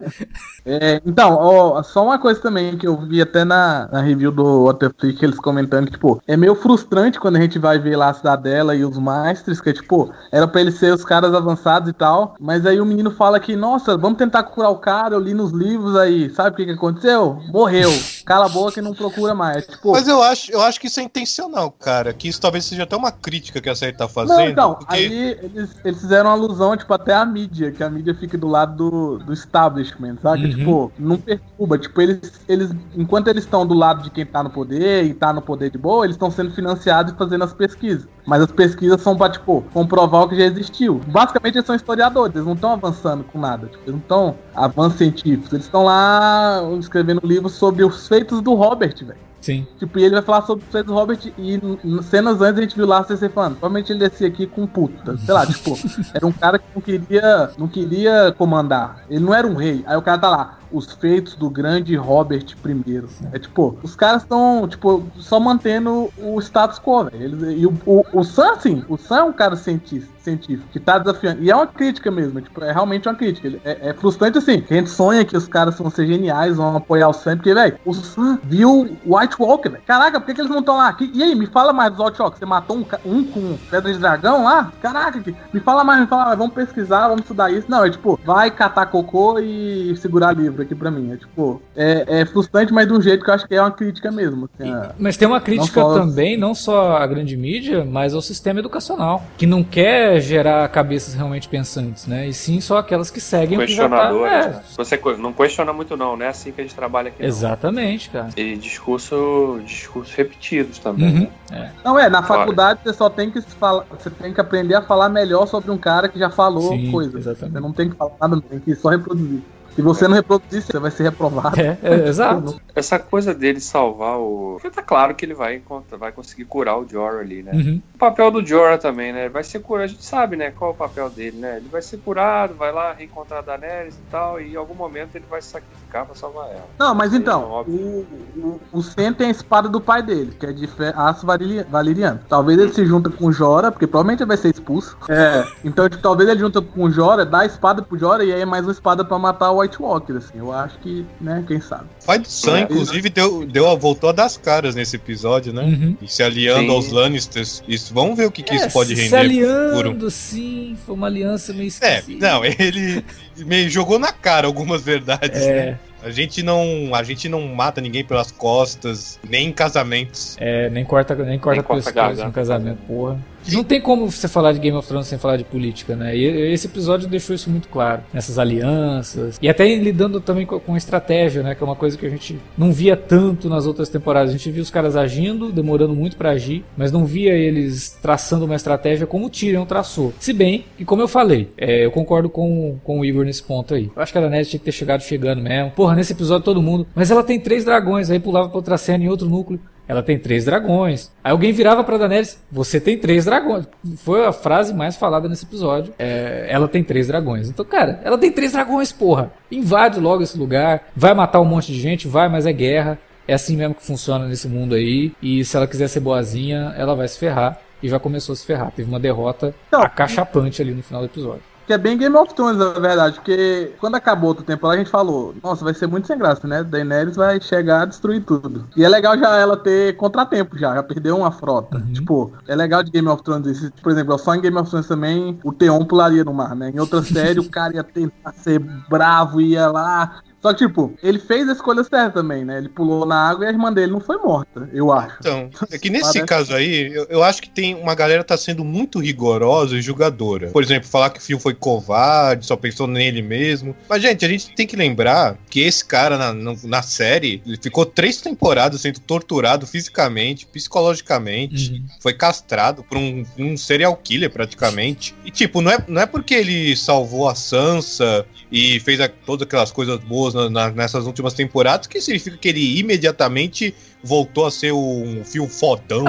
[0.65, 4.65] É, então, ó, só uma coisa também que eu vi até na, na review do
[4.65, 8.15] Waterflix, eles comentando que, tipo, é meio frustrante quando a gente vai ver lá a
[8.15, 12.35] Cidadela e os Mestres, que, tipo, era pra eles ser os caras avançados e tal,
[12.41, 15.53] mas aí o menino fala que, nossa, vamos tentar curar o cara, eu li nos
[15.53, 17.41] livros aí, sabe o que que aconteceu?
[17.49, 17.91] Morreu.
[18.25, 19.67] Cala a boca e não procura mais.
[19.67, 22.85] Tipo, mas eu acho, eu acho que isso é intencional, cara, que isso talvez seja
[22.85, 24.39] até uma crítica que a série tá fazendo.
[24.39, 24.95] Não, então, porque...
[24.95, 28.77] aí eles, eles fizeram alusão, tipo, até a mídia, que a mídia fique do lado
[28.77, 30.45] do, do establishment, sabe?
[30.45, 30.51] Uhum.
[30.51, 34.43] Que, tipo, não perturba, tipo, eles, eles enquanto eles estão do lado de quem tá
[34.43, 37.53] no poder e tá no poder de boa, eles estão sendo financiados e fazendo as
[37.53, 38.09] pesquisas.
[38.27, 41.01] Mas as pesquisas são pra, tipo, comprovar o que já existiu.
[41.09, 43.67] Basicamente, eles são historiadores, eles não estão avançando com nada.
[43.67, 45.53] Tipo, eles não estão avanços científicos.
[45.53, 49.19] Eles estão lá escrevendo livros sobre os feitos do Robert, velho.
[49.45, 49.67] Sim.
[49.79, 51.61] Tipo, e ele vai falar sobre o Fred Robert e
[52.03, 55.19] cenas antes a gente viu lá você falando, provavelmente ele descia aqui com puta.
[55.19, 55.77] Sei lá, tipo,
[56.15, 59.05] era um cara que não queria, não queria comandar.
[59.11, 59.85] Ele não era um rei.
[59.87, 63.05] Aí o cara tá lá, os feitos do grande Robert I.
[63.33, 67.51] É tipo, os caras estão, tipo, só mantendo o status quo, velho.
[67.51, 70.99] E o, o, o Sam, assim, o Sam é um cara cientista, científico, que tá
[70.99, 71.43] desafiando.
[71.43, 73.61] E é uma crítica mesmo, tipo, é realmente uma crítica.
[73.65, 76.77] É, é frustrante assim, que a gente sonha que os caras vão ser geniais, vão
[76.77, 79.83] apoiar o Sam, porque, velho, o Sam viu White Walker, velho.
[79.87, 80.97] Caraca, por que, que eles não estão lá?
[81.01, 82.39] E aí, me fala mais dos White Walker.
[82.39, 84.73] Você matou um, um com pedra de dragão lá?
[84.83, 86.39] Caraca, me fala mais, me fala mais.
[86.39, 87.71] Vamos pesquisar, vamos estudar isso.
[87.71, 91.13] Não, é tipo, vai catar cocô e segurar livro aqui pra mim.
[91.13, 93.71] É tipo, é, é frustrante, mas de um jeito que eu acho que é uma
[93.71, 94.49] crítica mesmo.
[94.53, 94.93] Assim, a...
[94.99, 99.23] Mas tem uma crítica não também, não só à grande mídia, mas ao sistema educacional,
[99.37, 102.29] que não quer gerar cabeças realmente pensantes, né?
[102.29, 104.11] E sim só aquelas que seguem o que já tá...
[104.11, 104.49] é.
[104.49, 104.63] Né?
[104.77, 106.27] Você não questiona muito não, né?
[106.27, 107.25] É assim que a gente trabalha aqui.
[107.25, 108.23] Exatamente, não.
[108.23, 108.33] cara.
[108.37, 111.21] E discurso, discursos repetidos também, uhum.
[111.21, 111.31] né?
[111.53, 111.71] É.
[111.85, 115.09] Não é, na faculdade você só tem que falar, você tem que aprender a falar
[115.09, 117.19] melhor sobre um cara que já falou sim, coisa.
[117.19, 117.53] Exatamente.
[117.53, 119.43] Você não tem que falar nada, tem que só reproduzir.
[119.75, 121.61] Se você não reproduzir, você vai ser reprovado.
[121.61, 122.61] É, é exato.
[122.75, 124.59] Essa coisa dele salvar o.
[124.61, 127.53] Porque tá claro que ele vai encontrar, vai conseguir curar o Jorah ali, né?
[127.53, 127.83] Uhum.
[127.95, 129.29] O papel do Jorah também, né?
[129.29, 129.85] Vai ser curado.
[129.85, 130.51] A gente sabe, né?
[130.51, 131.57] Qual é o papel dele, né?
[131.57, 135.17] Ele vai ser curado, vai lá reencontrar a Daenerys e tal, e em algum momento
[135.17, 136.67] ele vai se sacrificar pra salvar ela.
[136.79, 138.07] Não, mas então, é o,
[138.37, 141.27] o, o Sen tem a espada do pai dele, que é de aço
[141.69, 142.21] valeriano.
[142.29, 144.97] Talvez ele se junta com o Jorah, porque provavelmente ele vai ser expulso.
[145.09, 145.45] É.
[145.65, 148.41] Então, tipo, talvez ele junta com o Jorah, dá a espada pro Jorah e aí
[148.41, 150.39] é mais uma espada pra matar o White Walker, assim.
[150.39, 151.85] Eu acho que, né, quem sabe.
[152.07, 155.63] Pai do Sam, é, inclusive, deu, deu, voltou a dar as caras nesse episódio, né?
[155.63, 155.97] Uhum.
[156.01, 156.75] E se aliando sim.
[156.75, 157.63] aos Lannisters.
[157.67, 159.09] Isso, vamos ver o que, que é, isso pode render.
[159.09, 160.11] Se aliando, por...
[160.11, 162.27] sim, foi uma aliança meio esquisita.
[162.27, 163.05] É, não, ele
[163.39, 165.67] meio jogou na cara algumas verdades, é.
[165.67, 165.79] né?
[166.03, 170.37] A gente não, a gente não mata ninguém pelas costas, nem em casamentos.
[170.39, 173.19] É, nem corta, nem corta, nem corta pescoço no casamento, porra.
[173.53, 176.17] Não tem como você falar de Game of Thrones sem falar de política, né?
[176.17, 178.03] E esse episódio deixou isso muito claro.
[178.13, 179.39] Nessas alianças.
[179.41, 181.55] E até lidando também com, estratégia, né?
[181.55, 184.31] Que é uma coisa que a gente não via tanto nas outras temporadas.
[184.31, 188.45] A gente via os caras agindo, demorando muito para agir, mas não via eles traçando
[188.45, 190.13] uma estratégia como o Tyrion traçou.
[190.19, 193.75] Se bem que, como eu falei, é, eu concordo com, com o Igor nesse ponto
[193.75, 193.91] aí.
[193.95, 195.71] Eu acho que a Daenerys tinha que ter chegado chegando mesmo.
[195.71, 196.87] Porra, nesse episódio todo mundo.
[196.95, 199.61] Mas ela tem três dragões, aí pulava pra outra cena em outro núcleo.
[199.87, 201.13] Ela tem três dragões.
[201.23, 203.67] Aí alguém virava pra Daenerys, você tem três dragões.
[203.99, 205.93] Foi a frase mais falada nesse episódio.
[205.99, 207.49] É, ela tem três dragões.
[207.49, 209.33] Então, cara, ela tem três dragões, porra.
[209.51, 210.85] Invade logo esse lugar.
[210.97, 212.99] Vai matar um monte de gente, vai, mas é guerra.
[213.27, 215.13] É assim mesmo que funciona nesse mundo aí.
[215.23, 217.59] E se ela quiser ser boazinha, ela vai se ferrar.
[217.83, 218.73] E já começou a se ferrar.
[218.73, 221.43] Teve uma derrota acachapante ali no final do episódio.
[221.67, 224.91] Que é bem Game of Thrones, na verdade, porque quando acabou outra temporada, a gente
[224.91, 226.63] falou, nossa, vai ser muito sem graça, né?
[226.63, 228.67] Daenerys vai chegar a destruir tudo.
[228.77, 231.79] E é legal já ela ter contratempo já, já perdeu uma frota.
[231.79, 231.93] Uhum.
[231.93, 233.73] Tipo, é legal de Game of Thrones isso.
[233.83, 236.71] Por exemplo, só em Game of Thrones também, o Theon pularia no mar, né?
[236.75, 241.19] Em outra série, o cara ia tentar ser bravo, ia lá só que, tipo, ele
[241.19, 242.59] fez a escolha certa também, né?
[242.59, 245.17] Ele pulou na água e a irmã dele não foi morta, eu acho.
[245.21, 248.63] Então, é que nesse caso aí, eu, eu, acho que tem uma galera tá sendo
[248.63, 250.49] muito rigorosa e julgadora.
[250.49, 253.75] Por exemplo, falar que o filho foi covarde, só pensou nele mesmo.
[253.89, 257.87] Mas, gente, a gente tem que lembrar que esse cara na, na série, ele ficou
[257.87, 261.87] três temporadas sendo torturado fisicamente, psicologicamente, uhum.
[262.03, 265.15] foi castrado por um, um serial killer praticamente.
[265.25, 269.45] E, tipo, não é, não é porque ele salvou a Sansa e fez a, todas
[269.45, 274.51] aquelas coisas boas na, na, nessas últimas temporadas, que significa que ele imediatamente voltou a
[274.51, 276.05] ser um filme fodão.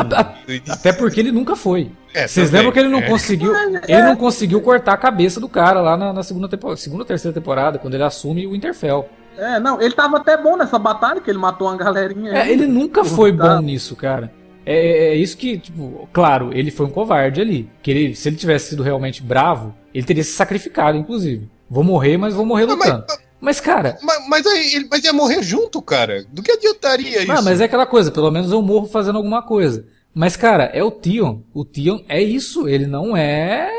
[0.69, 1.91] até porque ele nunca foi.
[2.13, 3.09] É, Vocês lembram que ele não é.
[3.09, 3.51] conseguiu.
[3.87, 7.07] Ele não conseguiu cortar a cabeça do cara lá na, na segunda temporada, segunda ou
[7.07, 9.09] terceira temporada, quando ele assume o Interfell.
[9.35, 12.31] É, não, ele tava até bom nessa batalha, que ele matou uma galerinha.
[12.31, 14.31] É, ele nunca foi bom nisso, cara.
[14.63, 17.67] É, é, é, isso que, tipo, claro, ele foi um covarde ali.
[17.81, 21.49] Que ele, se ele tivesse sido realmente bravo, ele teria se sacrificado, inclusive.
[21.69, 23.05] Vou morrer, mas vou morrer lutando.
[23.07, 23.97] Mas, mas, cara.
[24.01, 26.25] Mas, mas, aí, mas ia morrer junto, cara.
[26.31, 27.27] Do que adiantaria isso?
[27.27, 29.85] Não, mas é aquela coisa, pelo menos eu morro fazendo alguma coisa.
[30.13, 31.41] Mas, cara, é o Tion.
[31.53, 32.69] O Tion é isso.
[32.69, 33.69] Ele não é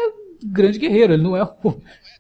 [0.44, 1.14] grande guerreiro.
[1.14, 1.74] Ele não é o.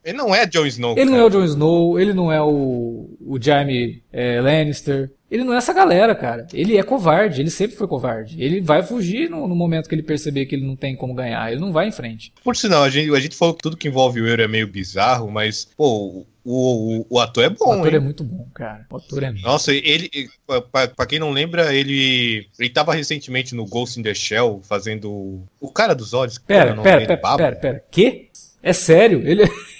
[0.06, 0.92] Ele não é Jon Snow.
[0.92, 1.10] Ele cara.
[1.10, 1.98] não é o Jon Snow.
[1.98, 5.10] Ele não é o, o Jaime é, Lannister.
[5.28, 6.46] Ele não é essa galera, cara.
[6.54, 8.40] Ele é covarde, ele sempre foi covarde.
[8.40, 11.50] Ele vai fugir no, no, momento que ele perceber que ele não tem como ganhar.
[11.50, 12.32] Ele não vai em frente.
[12.44, 14.68] Por sinal, a gente, a gente falou que tudo que envolve o Euro é meio
[14.68, 17.96] bizarro, mas, pô, o, o, o ator é bom, O ator hein?
[17.96, 18.86] é muito bom, cara.
[18.88, 20.08] O ator é Nossa, ele,
[20.46, 25.42] pra, pra, quem não lembra, ele ele tava recentemente no Ghost in the Shell fazendo
[25.60, 26.38] o cara dos olhos.
[26.38, 27.84] Pera, pera, pera, pera, pera, pera.
[27.90, 28.28] Que?
[28.62, 29.26] É sério?
[29.26, 29.42] Ele...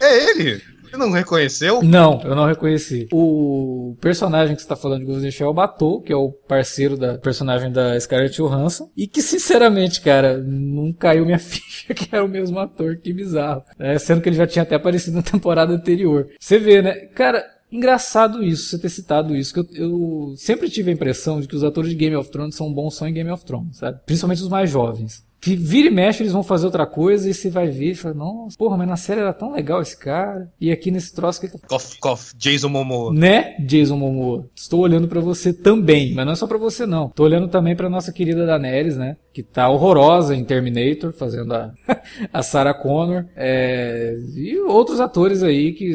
[0.00, 0.62] é ele.
[0.96, 1.82] Você não reconheceu?
[1.82, 3.08] Não, eu não reconheci.
[3.12, 6.16] O personagem que você tá falando de Ghost in Shell é o Batou, que é
[6.16, 8.90] o parceiro da personagem da Scarlett Johansson.
[8.96, 12.96] E que, sinceramente, cara, não caiu minha ficha que era o mesmo ator.
[12.96, 13.62] Que bizarro.
[13.78, 16.28] É, sendo que ele já tinha até aparecido na temporada anterior.
[16.38, 16.94] Você vê, né?
[17.14, 21.48] Cara, Engraçado isso, você ter citado isso, que eu, eu, sempre tive a impressão de
[21.48, 23.98] que os atores de Game of Thrones são bons só em Game of Thrones, sabe?
[24.06, 27.48] Principalmente os mais jovens que vira e mexe eles vão fazer outra coisa e você
[27.48, 30.50] vai ver e fala, nossa, porra, mas na série era tão legal esse cara.
[30.60, 31.68] E aqui nesse troço que ele tá...
[31.68, 33.12] Cough, cough, Jason Momoa.
[33.12, 34.48] Né, Jason Momoa?
[34.56, 37.10] Estou olhando para você também, mas não é só para você não.
[37.10, 39.16] Tô olhando também para nossa querida Daenerys, né?
[39.32, 41.72] Que tá horrorosa em Terminator, fazendo a,
[42.32, 43.26] a Sarah Connor.
[43.36, 44.16] É...
[44.34, 45.94] E outros atores aí que...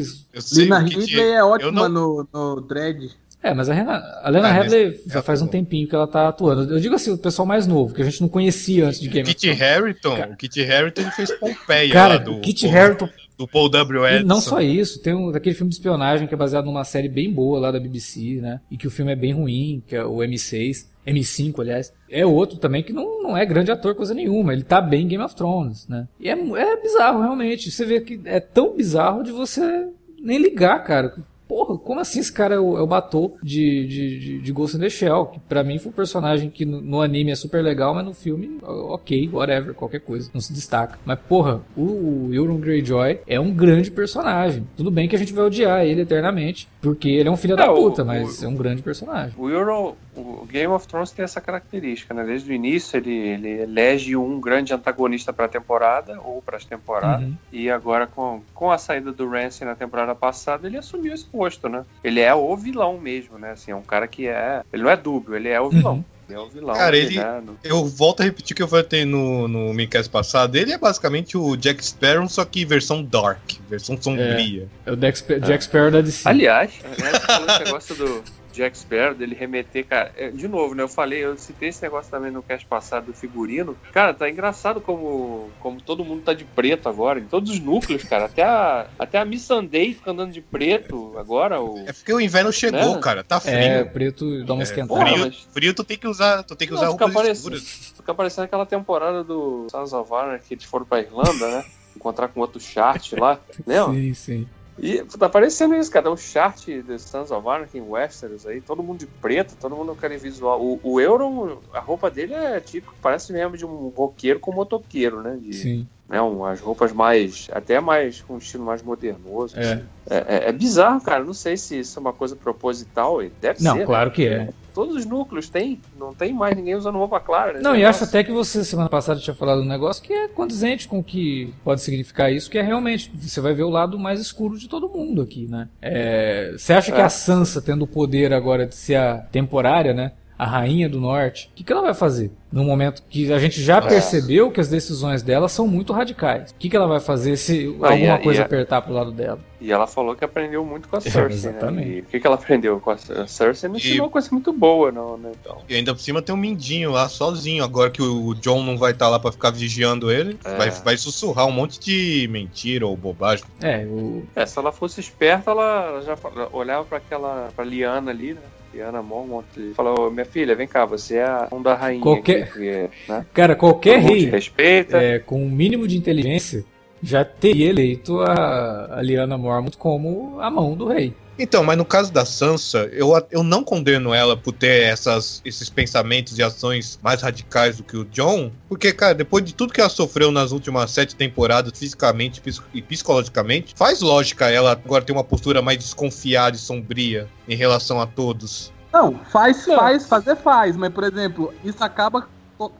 [0.54, 2.26] Lina Ridley é ótima não...
[2.32, 3.10] no, no Dread.
[3.42, 6.28] É, mas a, Rena, a Lena ah, Headley já faz um tempinho que ela tá
[6.28, 6.72] atuando.
[6.72, 9.28] Eu digo assim, o pessoal mais novo, que a gente não conhecia antes de Game
[9.28, 9.58] of Thrones.
[9.58, 14.06] Kit Harington, o Kit Harington fez Pompeia Cara, do, o Kit Harington do Paul W.
[14.06, 14.20] Edson.
[14.20, 17.08] E não só isso, tem um, aquele filme de espionagem que é baseado numa série
[17.08, 18.60] bem boa lá da BBC, né?
[18.70, 20.92] E que o filme é bem ruim, que é o M6.
[21.04, 24.52] M5, aliás, é outro também que não, não é grande ator, coisa nenhuma.
[24.52, 26.06] Ele tá bem em Game of Thrones, né?
[26.20, 27.72] E é, é bizarro, realmente.
[27.72, 29.88] Você vê que é tão bizarro de você
[30.20, 31.12] nem ligar, cara
[31.52, 34.74] porra, como assim esse cara é o, é o Batou de, de, de, de, Ghost
[34.74, 35.26] in the Shell?
[35.26, 38.14] Que pra mim foi um personagem que no, no, anime é super legal, mas no
[38.14, 40.98] filme, ok, whatever, qualquer coisa, não se destaca.
[41.04, 44.66] Mas porra, o, o Euron Greyjoy é um grande personagem.
[44.74, 47.56] Tudo bem que a gente vai odiar ele eternamente, porque ele é um filho é,
[47.58, 49.34] da puta, o, mas o, é um grande personagem.
[49.36, 52.24] O Euron, o Game of Thrones tem essa característica, né?
[52.24, 57.26] Desde o início ele, ele elege um grande antagonista pra temporada, ou para as temporadas,
[57.26, 57.36] uhum.
[57.52, 61.68] e agora com, com a saída do Ramsay na temporada passada, ele assumiu esse oposto,
[61.68, 61.84] né?
[62.02, 63.52] Ele é o vilão mesmo, né?
[63.52, 64.62] Assim, é um cara que é.
[64.72, 65.94] Ele não é dúbio, ele é o vilão.
[65.94, 66.04] Uhum.
[66.28, 66.74] Ele é o vilão.
[66.74, 67.16] Cara, ele.
[67.16, 67.42] Né?
[67.64, 70.56] Eu volto a repetir o que eu falei no, no Minicast passado.
[70.56, 74.68] Ele é basicamente o Jack Sparrow, só que versão dark, versão sombria.
[74.86, 76.28] É, é o Jack, Jack Sparrow da DC.
[76.28, 80.12] Aliás, né, falando esse negócio do Jack Sparrow, dele remeter, cara.
[80.16, 80.82] É, de novo, né?
[80.82, 83.76] Eu falei, eu citei esse negócio também no cast passado do figurino.
[83.92, 88.04] Cara, tá engraçado como, como todo mundo tá de preto agora, em todos os núcleos,
[88.04, 88.26] cara.
[88.26, 91.60] Até a, até a Miss Sunday fica andando de preto agora.
[91.60, 93.00] O, é porque o inverno chegou, né?
[93.00, 93.24] cara.
[93.24, 93.54] Tá frio.
[93.54, 95.04] É, preto dá uma é, esquentada.
[95.06, 95.48] Frio, mas...
[95.52, 97.92] frio tu tem que usar, tu tem que usar Não, roupas escuras.
[97.96, 101.64] Fica parecendo aquela temporada do Sons of Anarchy que eles foram pra Irlanda, né?
[101.96, 103.38] Encontrar com outro chart lá.
[103.66, 103.94] Lembra?
[103.94, 104.48] Sim, sim.
[104.78, 106.10] E tá aparecendo isso, cara.
[106.10, 109.94] O chart de Sons of Anarchy em Westeros aí, todo mundo de preto, todo mundo
[109.94, 110.60] querendo visual.
[110.60, 115.22] O, o Euron, a roupa dele é tipo, parece mesmo de um roqueiro com motoqueiro,
[115.22, 115.38] né?
[115.40, 115.86] De, Sim.
[116.08, 119.58] Né, umas roupas mais, até mais, com um estilo mais modernoso.
[119.58, 119.72] É.
[119.72, 119.84] Assim.
[120.10, 121.22] É, é, é, bizarro, cara.
[121.22, 123.18] Não sei se isso é uma coisa proposital.
[123.40, 123.78] Deve não, ser.
[123.80, 124.16] Não, claro né?
[124.16, 124.48] que é.
[124.74, 125.80] Todos os núcleos tem.
[125.98, 127.60] Não tem mais ninguém usando roupa clara.
[127.60, 130.88] Não, e acho até que você, semana passada, tinha falado um negócio que é condizente
[130.88, 134.20] com o que pode significar isso, que é realmente, você vai ver o lado mais
[134.20, 135.68] escuro de todo mundo aqui, né?
[135.80, 137.04] É, você acha que é.
[137.04, 140.12] a Sansa, tendo o poder agora de ser a temporária, né?
[140.42, 142.32] A rainha do norte, o que, que ela vai fazer?
[142.50, 143.80] No momento que a gente já é.
[143.80, 146.50] percebeu que as decisões dela são muito radicais.
[146.50, 149.12] O que, que ela vai fazer se ah, alguma a, coisa a, apertar pro lado
[149.12, 149.38] dela?
[149.60, 151.22] E ela falou que aprendeu muito com a Cersei.
[151.22, 151.88] É, exatamente.
[151.88, 151.94] Né?
[151.94, 152.96] E o que, que ela aprendeu com a
[153.28, 153.68] Cersei?
[153.68, 154.10] Não ensinou e...
[154.10, 155.30] coisa muito boa, não, né?
[155.40, 155.58] Então.
[155.68, 157.62] E ainda por cima tem um mindinho lá sozinho.
[157.62, 160.56] Agora que o John não vai estar tá lá para ficar vigiando ele, é.
[160.56, 163.44] vai, vai sussurrar um monte de mentira ou bobagem.
[163.60, 164.24] É, o...
[164.34, 166.18] é se ela fosse esperta, ela já
[166.52, 168.40] olhava para aquela pra Liana ali, né?
[168.72, 172.02] Diana Mormont falou: Minha filha, vem cá, você é a da rainha.
[172.02, 172.44] Qualquer...
[172.44, 173.26] Aqui, né?
[173.32, 174.96] Cara, qualquer rei respeita.
[174.96, 176.64] É, com o um mínimo de inteligência
[177.02, 181.12] já teria eleito a, a Liana Mormont como a mão do rei.
[181.42, 185.68] Então, mas no caso da Sansa, eu, eu não condeno ela por ter essas, esses
[185.68, 189.80] pensamentos e ações mais radicais do que o John, porque, cara, depois de tudo que
[189.80, 192.40] ela sofreu nas últimas sete temporadas, fisicamente
[192.72, 198.00] e psicologicamente, faz lógica ela agora ter uma postura mais desconfiada e sombria em relação
[198.00, 198.72] a todos.
[198.92, 202.28] Não, faz, faz, fazer faz, mas, por exemplo, isso acaba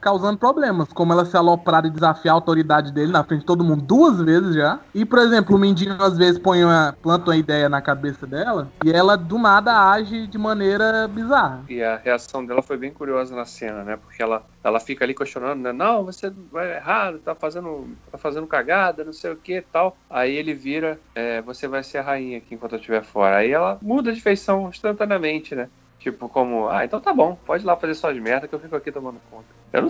[0.01, 3.65] causando problemas, como ela se aloprar e desafiar a autoridade dele na frente de todo
[3.65, 4.81] mundo duas vezes já.
[4.95, 8.69] E, por exemplo, o Mindinho às vezes põe uma, planta uma ideia na cabeça dela
[8.85, 11.65] e ela do nada age de maneira bizarra.
[11.69, 13.97] E a reação dela foi bem curiosa na cena, né?
[13.97, 15.73] Porque ela, ela fica ali questionando, né?
[15.73, 19.97] Não, você vai errado, tá fazendo, tá fazendo cagada, não sei o que tal.
[20.09, 23.37] Aí ele vira, é, você vai ser a rainha aqui enquanto eu estiver fora.
[23.37, 25.69] Aí ela muda de feição instantaneamente, né?
[26.03, 28.75] Tipo, como, ah, então tá bom, pode ir lá fazer suas merdas que eu fico
[28.75, 29.45] aqui tomando conta.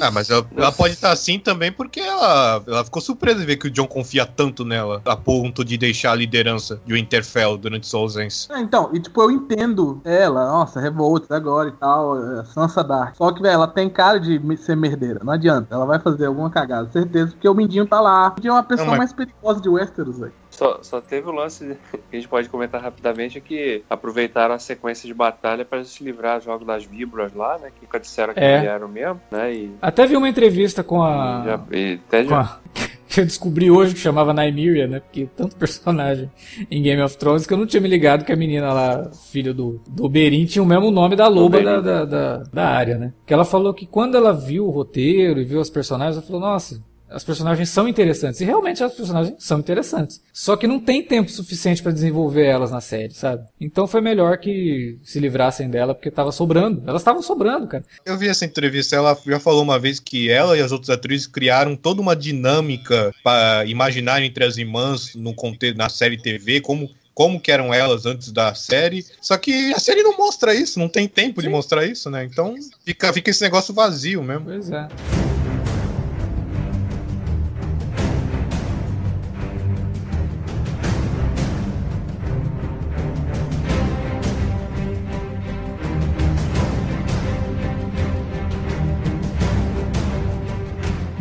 [0.05, 3.57] ah, mas ela, ela pode estar assim também porque ela, ela ficou surpresa de ver
[3.57, 7.87] que o John confia tanto nela, a ponto de deixar a liderança de Winterfell durante
[7.87, 8.55] sua ausência.
[8.55, 13.17] É, então, e tipo, eu entendo ela, nossa, revolta agora e tal, é, Sansa Dark.
[13.17, 16.51] Só que, velho, ela tem cara de ser merdeira, não adianta, ela vai fazer alguma
[16.51, 18.29] cagada, certeza, porque o Mindinho tá lá.
[18.29, 18.99] O Mindinho é uma pessoa não, mas...
[18.99, 20.42] mais perigosa de Westeros, velho.
[20.53, 21.65] Só, só teve o lance
[22.11, 26.05] que a gente pode comentar rapidamente é que aproveitaram a sequência de batalha para se
[26.05, 27.71] livrar do jogo das víboras lá, né?
[27.75, 28.61] Que nunca disseram que é.
[28.61, 29.53] vieram mesmo, né?
[29.53, 29.75] E...
[29.81, 31.43] Até vi uma entrevista com a.
[31.45, 32.41] Já, e até já...
[32.41, 32.59] A...
[33.13, 35.01] que eu descobri hoje que chamava Nymeria, né?
[35.01, 36.31] Porque tanto personagem
[36.71, 39.53] em Game of Thrones que eu não tinha me ligado que a menina lá, filha
[39.53, 43.13] do, do Oberyn, tinha o mesmo nome da loba da, da, da, da área, né?
[43.27, 46.41] Que ela falou que quando ela viu o roteiro e viu os personagens, ela falou,
[46.41, 46.83] nossa,
[47.13, 48.41] as personagens são interessantes.
[48.41, 50.21] E realmente as personagens são interessantes.
[50.33, 53.45] Só que não tem tempo suficiente para desenvolver elas na série, sabe?
[53.61, 56.83] Então foi melhor que se livrassem dela porque tava sobrando.
[56.87, 57.85] Elas estavam sobrando, cara.
[58.05, 61.27] Eu vi essa entrevista, ela já falou uma vez que ela e as outras atrizes
[61.27, 66.91] criaram toda uma dinâmica para imaginar entre as irmãs no contexto na série TV, como
[67.15, 69.05] como que eram elas antes da série.
[69.21, 71.47] Só que a série não mostra isso, não tem tempo Sim.
[71.47, 72.25] de mostrar isso, né?
[72.25, 74.47] Então fica, fica esse negócio vazio mesmo.
[74.47, 74.89] Pois é.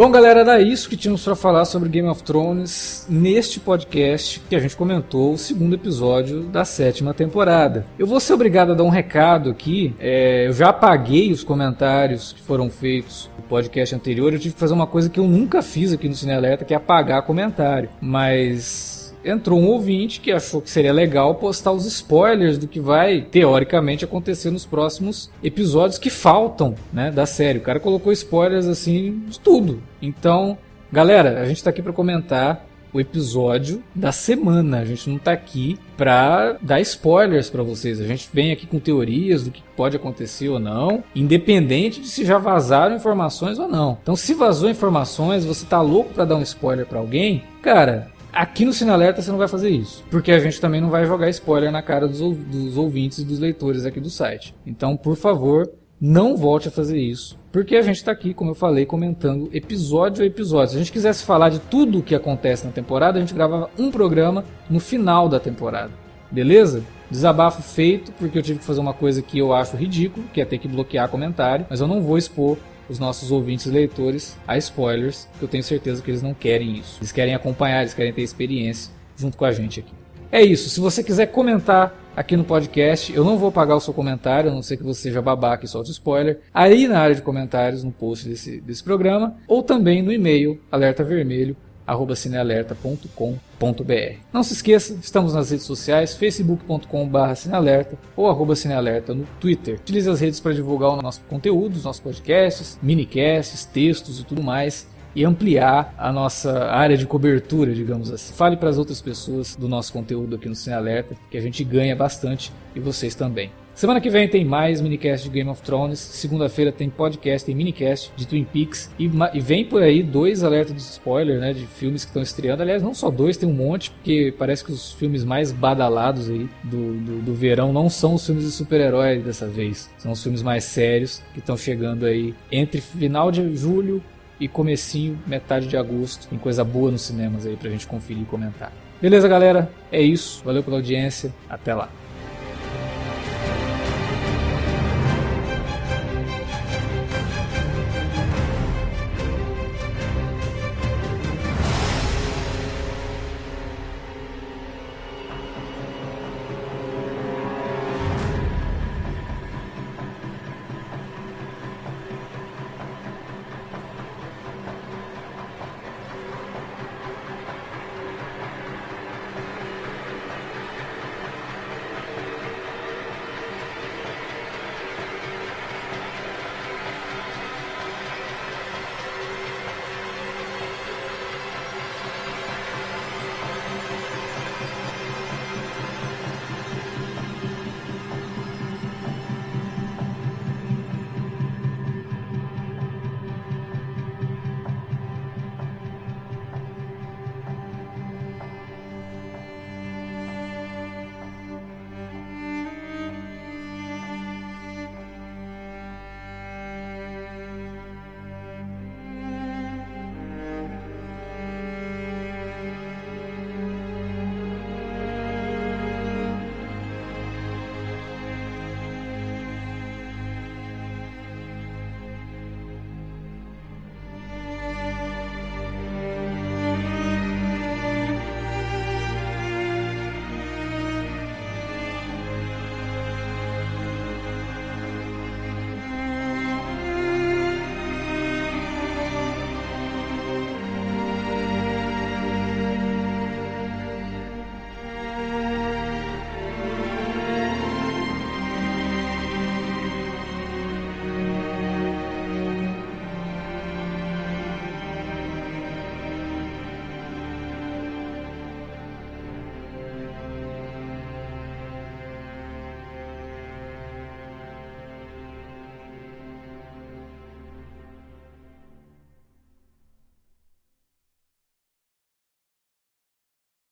[0.02, 4.56] Bom, galera, era isso que tínhamos para falar sobre Game of Thrones neste podcast que
[4.56, 7.86] a gente comentou o segundo episódio da sétima temporada.
[8.00, 9.94] Eu vou ser obrigado a dar um recado aqui.
[10.00, 14.34] É, eu já apaguei os comentários que foram feitos no podcast anterior.
[14.34, 16.74] Eu tive que fazer uma coisa que eu nunca fiz aqui no Cine Alerta, que
[16.74, 17.88] é apagar comentário.
[18.02, 23.22] Mas entrou um ouvinte que achou que seria legal postar os spoilers do que vai
[23.22, 27.60] teoricamente acontecer nos próximos episódios que faltam, né, da série.
[27.60, 29.82] O cara colocou spoilers assim de tudo.
[30.02, 30.58] Então,
[30.92, 34.80] galera, a gente tá aqui para comentar o episódio da semana.
[34.80, 38.02] A gente não tá aqui pra dar spoilers para vocês.
[38.02, 42.26] A gente vem aqui com teorias do que pode acontecer ou não, independente de se
[42.26, 43.98] já vazaram informações ou não.
[44.02, 48.64] Então, se vazou informações, você tá louco para dar um spoiler para alguém, cara, Aqui
[48.64, 51.30] no Cine Alerta você não vai fazer isso, porque a gente também não vai jogar
[51.30, 54.56] spoiler na cara dos, dos ouvintes e dos leitores aqui do site.
[54.66, 55.70] Então, por favor,
[56.00, 60.24] não volte a fazer isso, porque a gente está aqui, como eu falei, comentando episódio
[60.24, 60.70] a episódio.
[60.70, 63.70] Se a gente quisesse falar de tudo o que acontece na temporada, a gente gravava
[63.78, 65.92] um programa no final da temporada.
[66.32, 66.84] Beleza?
[67.10, 70.46] Desabafo feito, porque eu tive que fazer uma coisa que eu acho ridículo, que é
[70.46, 72.58] ter que bloquear comentário, mas eu não vou expor
[72.90, 76.78] os nossos ouvintes e leitores a spoilers, que eu tenho certeza que eles não querem
[76.78, 76.98] isso.
[77.00, 79.94] Eles querem acompanhar, eles querem ter experiência junto com a gente aqui.
[80.32, 80.70] É isso.
[80.70, 84.54] Se você quiser comentar aqui no podcast, eu não vou pagar o seu comentário, a
[84.54, 87.92] não ser que você seja babaca e solte spoiler, aí na área de comentários, no
[87.92, 91.56] post desse, desse programa, ou também no e-mail alertavermelho
[91.92, 94.16] arroba cinealerta.com.br.
[94.32, 99.76] Não se esqueça, estamos nas redes sociais, facebook.com.br cinealerta ou arroba cinealerta no Twitter.
[99.76, 104.42] Utilize as redes para divulgar o nosso conteúdo, os nossos podcasts, minicasts, textos e tudo
[104.42, 108.34] mais e ampliar a nossa área de cobertura, digamos assim.
[108.34, 111.64] Fale para as outras pessoas do nosso conteúdo aqui no Cine Alerta, que a gente
[111.64, 113.52] ganha bastante e vocês também.
[113.74, 115.98] Semana que vem tem mais minicast de Game of Thrones.
[115.98, 118.92] Segunda-feira tem podcast, tem minicast de Twin Peaks.
[119.00, 121.54] E, e, vem por aí dois alertas de spoiler, né?
[121.54, 122.62] De filmes que estão estreando.
[122.62, 126.48] Aliás, não só dois, tem um monte, porque parece que os filmes mais badalados aí
[126.64, 129.90] do, do, do verão não são os filmes de super-herói dessa vez.
[129.98, 134.04] São os filmes mais sérios que estão chegando aí entre final de julho
[134.40, 136.28] e comecinho, metade de agosto.
[136.28, 138.72] Tem coisa boa nos cinemas aí pra gente conferir e comentar.
[139.02, 139.72] Beleza, galera?
[139.92, 140.44] É isso.
[140.46, 141.34] Valeu pela audiência.
[141.50, 141.90] Até lá.